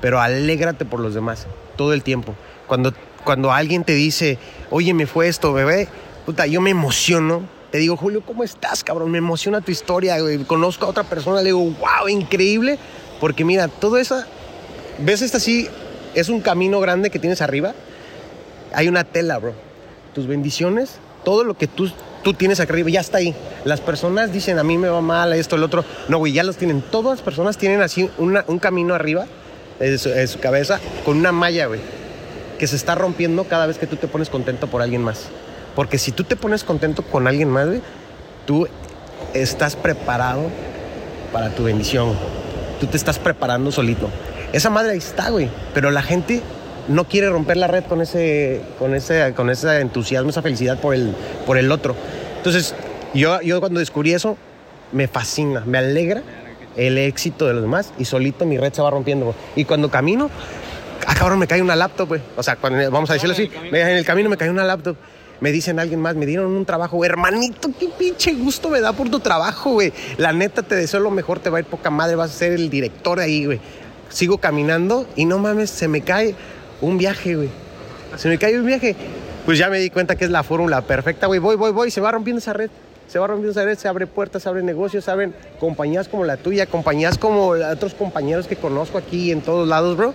pero 0.00 0.20
alégrate 0.20 0.84
por 0.84 1.00
los 1.00 1.14
demás 1.14 1.46
todo 1.76 1.92
el 1.92 2.02
tiempo. 2.02 2.34
Cuando, 2.66 2.92
cuando 3.22 3.52
alguien 3.52 3.84
te 3.84 3.92
dice, 3.92 4.38
oye, 4.70 4.92
me 4.92 5.06
fue 5.06 5.28
esto, 5.28 5.52
bebé, 5.52 5.88
puta, 6.24 6.46
yo 6.46 6.60
me 6.60 6.70
emociono. 6.70 7.42
Te 7.70 7.78
digo, 7.78 7.96
Julio, 7.96 8.22
¿cómo 8.24 8.42
estás, 8.42 8.82
cabrón? 8.82 9.10
Me 9.10 9.18
emociona 9.18 9.60
tu 9.60 9.70
historia. 9.70 10.16
Conozco 10.46 10.86
a 10.86 10.88
otra 10.88 11.04
persona, 11.04 11.38
le 11.38 11.46
digo, 11.46 11.58
wow, 11.60 12.08
increíble. 12.08 12.78
Porque 13.20 13.44
mira, 13.44 13.68
todo 13.68 13.98
eso, 13.98 14.22
¿ves 14.98 15.22
esta 15.22 15.38
así? 15.38 15.68
Es 16.14 16.28
un 16.28 16.40
camino 16.40 16.80
grande 16.80 17.10
que 17.10 17.18
tienes 17.18 17.42
arriba. 17.42 17.74
Hay 18.72 18.88
una 18.88 19.04
tela, 19.04 19.38
bro. 19.38 19.54
Tus 20.14 20.26
bendiciones, 20.26 20.96
todo 21.24 21.44
lo 21.44 21.56
que 21.56 21.66
tú, 21.66 21.90
tú 22.22 22.34
tienes 22.34 22.60
acá 22.60 22.72
arriba, 22.72 22.90
ya 22.90 23.00
está 23.00 23.18
ahí. 23.18 23.34
Las 23.64 23.80
personas 23.80 24.32
dicen, 24.32 24.58
a 24.58 24.64
mí 24.64 24.78
me 24.78 24.88
va 24.88 25.00
mal, 25.00 25.32
esto, 25.32 25.56
el 25.56 25.62
otro. 25.62 25.84
No, 26.08 26.18
güey, 26.18 26.32
ya 26.32 26.42
los 26.42 26.56
tienen. 26.56 26.82
Todas 26.82 27.18
las 27.18 27.22
personas 27.22 27.58
tienen 27.58 27.82
así 27.82 28.10
un 28.18 28.58
camino 28.58 28.94
arriba 28.94 29.26
de 29.78 29.98
su, 29.98 30.08
de 30.08 30.26
su 30.26 30.38
cabeza 30.38 30.80
con 31.04 31.18
una 31.18 31.32
malla, 31.32 31.66
güey, 31.66 31.80
que 32.58 32.66
se 32.66 32.76
está 32.76 32.94
rompiendo 32.94 33.44
cada 33.44 33.66
vez 33.66 33.78
que 33.78 33.86
tú 33.86 33.96
te 33.96 34.08
pones 34.08 34.30
contento 34.30 34.66
por 34.66 34.82
alguien 34.82 35.02
más. 35.02 35.26
Porque 35.74 35.98
si 35.98 36.12
tú 36.12 36.24
te 36.24 36.36
pones 36.36 36.64
contento 36.64 37.02
con 37.02 37.26
alguien 37.26 37.50
más, 37.50 37.66
güey, 37.66 37.82
tú 38.46 38.66
estás 39.34 39.76
preparado 39.76 40.44
para 41.32 41.50
tu 41.50 41.64
bendición. 41.64 42.14
Tú 42.80 42.86
te 42.86 42.96
estás 42.96 43.18
preparando 43.18 43.70
solito. 43.70 44.08
Esa 44.56 44.70
madre 44.70 44.92
ahí 44.92 44.98
está, 44.98 45.28
güey. 45.30 45.48
Pero 45.74 45.90
la 45.90 46.00
gente 46.02 46.40
no 46.88 47.04
quiere 47.04 47.28
romper 47.28 47.56
la 47.58 47.66
red 47.66 47.84
con 47.84 48.00
ese, 48.00 48.62
con 48.78 48.94
ese, 48.94 49.34
con 49.36 49.50
ese 49.50 49.80
entusiasmo, 49.80 50.30
esa 50.30 50.40
felicidad 50.40 50.78
por 50.80 50.94
el, 50.94 51.14
por 51.44 51.58
el 51.58 51.70
otro. 51.70 51.94
Entonces, 52.38 52.74
yo, 53.12 53.40
yo 53.42 53.60
cuando 53.60 53.80
descubrí 53.80 54.12
eso, 54.14 54.36
me 54.92 55.08
fascina, 55.08 55.62
me 55.66 55.78
alegra 55.78 56.22
el 56.76 56.96
éxito 56.96 57.46
de 57.46 57.52
los 57.54 57.62
demás 57.62 57.92
y 57.98 58.04
solito 58.06 58.46
mi 58.46 58.56
red 58.56 58.72
se 58.72 58.80
va 58.80 58.90
rompiendo. 58.90 59.26
güey. 59.26 59.36
Y 59.56 59.64
cuando 59.66 59.90
camino, 59.90 60.30
ah, 61.06 61.14
cabrón, 61.14 61.38
me 61.38 61.46
cae 61.46 61.60
una 61.60 61.76
laptop, 61.76 62.08
güey. 62.08 62.20
O 62.36 62.42
sea, 62.42 62.56
cuando, 62.56 62.90
vamos 62.90 63.10
a 63.10 63.14
decirlo 63.14 63.34
así, 63.34 63.50
me- 63.70 63.80
en 63.82 63.88
el 63.88 64.04
camino 64.06 64.30
me 64.30 64.36
cae 64.38 64.48
una 64.48 64.64
laptop. 64.64 64.96
Me 65.38 65.52
dicen 65.52 65.78
alguien 65.78 66.00
más, 66.00 66.16
me 66.16 66.24
dieron 66.24 66.46
un 66.46 66.64
trabajo, 66.64 67.04
hermanito, 67.04 67.68
qué 67.78 67.88
pinche 67.98 68.32
gusto 68.32 68.70
me 68.70 68.80
da 68.80 68.94
por 68.94 69.10
tu 69.10 69.20
trabajo, 69.20 69.72
güey. 69.72 69.92
La 70.16 70.32
neta, 70.32 70.62
te 70.62 70.74
deseo 70.76 70.98
lo 71.00 71.10
mejor, 71.10 71.40
te 71.40 71.50
va 71.50 71.58
a 71.58 71.60
ir 71.60 71.66
poca 71.66 71.90
madre, 71.90 72.16
vas 72.16 72.30
a 72.30 72.34
ser 72.34 72.52
el 72.52 72.70
director 72.70 73.20
ahí, 73.20 73.44
güey. 73.44 73.60
Sigo 74.08 74.38
caminando 74.38 75.06
y 75.16 75.24
no 75.24 75.38
mames, 75.38 75.70
se 75.70 75.88
me 75.88 76.00
cae 76.02 76.34
un 76.80 76.98
viaje, 76.98 77.34
güey. 77.36 77.48
se 78.16 78.28
me 78.28 78.38
cae 78.38 78.58
un 78.58 78.66
viaje. 78.66 78.94
Pues 79.44 79.58
ya 79.58 79.68
me 79.68 79.78
di 79.78 79.90
cuenta 79.90 80.16
que 80.16 80.24
es 80.24 80.30
la 80.30 80.42
fórmula 80.42 80.80
perfecta, 80.82 81.26
güey. 81.26 81.38
Voy, 81.40 81.56
voy, 81.56 81.72
voy, 81.72 81.90
se 81.90 82.00
va 82.00 82.10
rompiendo 82.12 82.38
esa 82.38 82.52
red. 82.52 82.70
Se 83.08 83.20
va 83.20 83.28
rompiendo 83.28 83.52
esa 83.52 83.64
red, 83.64 83.78
se 83.78 83.86
abre 83.86 84.06
puertas, 84.08 84.42
se 84.42 84.48
abren 84.48 84.66
negocios, 84.66 85.04
se 85.04 85.10
abren 85.12 85.32
compañías 85.60 86.08
como 86.08 86.24
la 86.24 86.36
tuya, 86.36 86.66
compañías 86.66 87.16
como 87.18 87.48
otros 87.50 87.94
compañeros 87.94 88.48
que 88.48 88.56
conozco 88.56 88.98
aquí 88.98 89.30
en 89.30 89.42
todos 89.42 89.68
lados, 89.68 89.96
bro. 89.96 90.12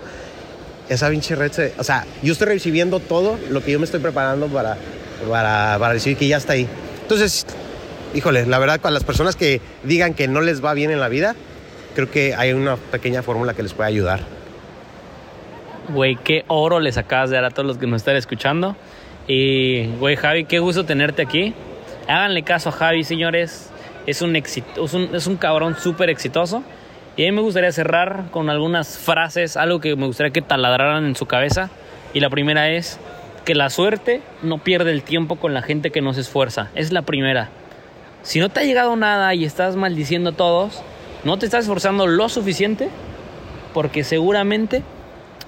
Esa 0.90 1.08
pinche 1.08 1.34
red, 1.34 1.52
se- 1.52 1.72
o 1.78 1.84
sea, 1.84 2.04
yo 2.22 2.32
estoy 2.34 2.48
recibiendo 2.48 3.00
todo 3.00 3.38
lo 3.50 3.62
que 3.64 3.72
yo 3.72 3.78
me 3.78 3.86
estoy 3.86 4.00
preparando 4.00 4.48
para, 4.48 4.76
para, 5.30 5.78
para 5.78 5.94
decir 5.94 6.16
que 6.18 6.28
ya 6.28 6.36
está 6.36 6.52
ahí. 6.52 6.68
Entonces, 7.00 7.46
híjole, 8.14 8.44
la 8.44 8.58
verdad, 8.58 8.78
para 8.80 8.92
las 8.92 9.04
personas 9.04 9.36
que 9.36 9.62
digan 9.84 10.12
que 10.12 10.28
no 10.28 10.42
les 10.42 10.62
va 10.62 10.74
bien 10.74 10.90
en 10.90 11.00
la 11.00 11.08
vida, 11.08 11.34
creo 11.94 12.10
que 12.10 12.34
hay 12.34 12.52
una 12.52 12.76
pequeña 12.76 13.22
fórmula 13.22 13.54
que 13.54 13.62
les 13.62 13.72
puede 13.72 13.88
ayudar. 13.88 14.20
Güey, 15.88 16.16
qué 16.16 16.44
oro 16.48 16.80
les 16.80 16.96
acabas 16.96 17.30
de 17.30 17.36
dar 17.36 17.44
a 17.46 17.50
todos 17.50 17.66
los 17.66 17.78
que 17.78 17.86
nos 17.86 18.02
están 18.02 18.16
escuchando. 18.16 18.76
Y, 19.26 19.86
güey, 19.98 20.16
Javi, 20.16 20.44
qué 20.44 20.58
gusto 20.58 20.84
tenerte 20.84 21.22
aquí. 21.22 21.54
Háganle 22.08 22.42
caso 22.42 22.70
a 22.70 22.72
Javi, 22.72 23.04
señores. 23.04 23.70
Es 24.06 24.22
un, 24.22 24.34
éxito, 24.34 24.84
es 24.84 24.94
un, 24.94 25.14
es 25.14 25.26
un 25.26 25.36
cabrón 25.36 25.76
súper 25.76 26.10
exitoso. 26.10 26.62
Y 27.16 27.24
a 27.24 27.30
mí 27.30 27.32
me 27.32 27.42
gustaría 27.42 27.70
cerrar 27.72 28.24
con 28.30 28.48
algunas 28.48 28.98
frases, 28.98 29.56
algo 29.56 29.80
que 29.80 29.94
me 29.96 30.06
gustaría 30.06 30.32
que 30.32 30.42
taladraran 30.42 31.04
en 31.04 31.14
su 31.14 31.26
cabeza. 31.26 31.70
Y 32.14 32.20
la 32.20 32.30
primera 32.30 32.70
es 32.70 32.98
que 33.44 33.54
la 33.54 33.70
suerte 33.70 34.22
no 34.42 34.58
pierde 34.58 34.92
el 34.92 35.02
tiempo 35.02 35.36
con 35.36 35.52
la 35.52 35.62
gente 35.62 35.90
que 35.90 36.00
no 36.00 36.14
se 36.14 36.22
esfuerza. 36.22 36.70
Es 36.74 36.92
la 36.92 37.02
primera. 37.02 37.50
Si 38.22 38.38
no 38.38 38.48
te 38.48 38.60
ha 38.60 38.64
llegado 38.64 38.96
nada 38.96 39.34
y 39.34 39.44
estás 39.44 39.76
maldiciendo 39.76 40.30
a 40.30 40.32
todos, 40.32 40.82
no 41.24 41.38
te 41.38 41.46
estás 41.46 41.64
esforzando 41.64 42.06
lo 42.06 42.28
suficiente 42.28 42.88
porque 43.74 44.04
seguramente 44.04 44.82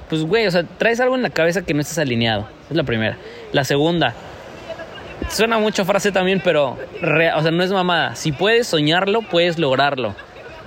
pues 0.08 0.22
güey, 0.22 0.46
o 0.46 0.50
sea, 0.50 0.64
traes 0.64 1.00
algo 1.00 1.14
en 1.14 1.22
la 1.22 1.30
cabeza 1.30 1.62
que 1.62 1.72
no 1.74 1.80
estás 1.80 1.98
alineado. 1.98 2.46
Es 2.70 2.76
la 2.76 2.84
primera. 2.84 3.16
La 3.52 3.64
segunda, 3.64 4.14
suena 5.30 5.58
mucho 5.58 5.84
frase 5.84 6.12
también, 6.12 6.40
pero 6.44 6.76
re- 7.00 7.32
o 7.32 7.42
sea, 7.42 7.50
no 7.50 7.62
es 7.62 7.72
mamada. 7.72 8.14
Si 8.14 8.30
puedes 8.32 8.66
soñarlo, 8.66 9.22
puedes 9.22 9.58
lograrlo. 9.58 10.14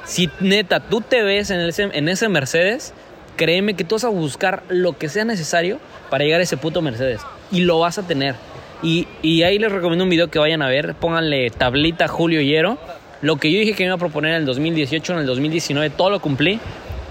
Si 0.06 0.30
neta 0.40 0.80
tú 0.80 1.02
te 1.02 1.22
ves 1.24 1.52
en 1.52 1.60
ese, 1.62 1.84
en 1.84 2.10
ese 2.10 2.30
Mercedes, 2.30 2.94
créeme 3.36 3.76
que 3.76 3.84
tú 3.84 3.96
vas 3.96 4.06
a 4.06 4.10
buscar 4.10 4.64
lo 4.70 4.98
que 4.98 5.08
sea 5.08 5.24
necesario 5.24 5.80
para 6.10 6.24
llegar 6.24 6.40
a 6.40 6.44
ese 6.44 6.58
puto 6.58 6.82
Mercedes. 6.82 7.22
Y 7.52 7.62
lo 7.62 7.80
vas 7.80 7.98
a 8.00 8.04
tener. 8.04 8.36
Y, 8.82 9.08
y 9.22 9.44
ahí 9.44 9.60
les 9.60 9.72
recomiendo 9.72 10.04
un 10.04 10.10
video 10.10 10.30
que 10.30 10.40
vayan 10.40 10.62
a 10.62 10.68
ver. 10.68 10.96
Pónganle 10.96 11.50
tablita 11.52 12.08
Julio 12.08 12.42
Hierro. 12.42 12.78
Lo 13.22 13.38
que 13.38 13.52
yo 13.52 13.60
dije 13.60 13.74
que 13.74 13.84
me 13.84 13.88
iba 13.88 13.96
a 13.96 14.00
proponer 14.00 14.32
en 14.32 14.38
el 14.38 14.46
2018, 14.46 15.14
en 15.14 15.20
el 15.20 15.26
2019, 15.26 15.90
todo 15.92 16.10
lo 16.10 16.20
cumplí. 16.20 16.60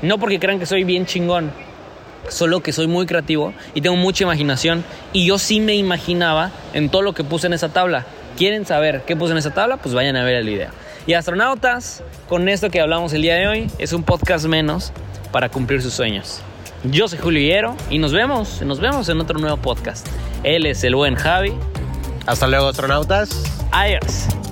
No 0.03 0.19
porque 0.19 0.39
crean 0.39 0.59
que 0.59 0.67
soy 0.67 0.85
bien 0.85 1.07
chingón, 1.07 1.51
solo 2.29 2.61
que 2.61 2.73
soy 2.73 2.87
muy 2.87 3.07
creativo 3.07 3.55
y 3.75 3.81
tengo 3.81 3.97
mucha 3.97 4.25
imaginación 4.25 4.85
y 5.13 5.27
yo 5.27 5.39
sí 5.39 5.61
me 5.61 5.75
imaginaba 5.75 6.51
en 6.75 6.91
todo 6.91 7.03
lo 7.03 7.13
que 7.15 7.25
puse 7.25 7.47
en 7.47 7.55
esa 7.55 7.71
tabla. 7.71 8.05
¿Quieren 8.37 8.67
saber 8.67 9.03
qué 9.07 9.17
puse 9.17 9.33
en 9.33 9.39
esa 9.39 9.55
tabla? 9.55 9.79
Pues 9.79 9.95
vayan 9.95 10.17
a 10.17 10.25
ver 10.25 10.37
el 10.37 10.47
video. 10.47 10.71
Y 11.07 11.15
astronautas, 11.15 12.03
con 12.29 12.49
esto 12.49 12.69
que 12.69 12.81
hablamos 12.81 13.13
el 13.15 13.23
día 13.23 13.37
de 13.37 13.49
hoy, 13.49 13.71
es 13.79 13.93
un 13.93 14.03
podcast 14.03 14.45
menos 14.47 14.93
para 15.33 15.49
cumplir 15.49 15.81
sus 15.81 15.95
sueños. 15.95 16.43
Yo 16.85 17.09
soy 17.09 17.19
Julio 17.19 17.41
Hierro 17.41 17.77
y 17.91 17.99
nos 17.99 18.13
vemos, 18.13 18.61
nos 18.63 18.81
vemos 18.81 19.09
en 19.09 19.21
otro 19.21 19.39
nuevo 19.39 19.57
podcast. 19.57 20.07
Él 20.43 20.67
es 20.67 20.85
el 20.85 20.95
buen 20.95 21.15
Javi. 21.15 21.53
Hasta 22.27 22.47
luego, 22.47 22.69
astronautas. 22.69 23.45
Adiós. 23.73 24.46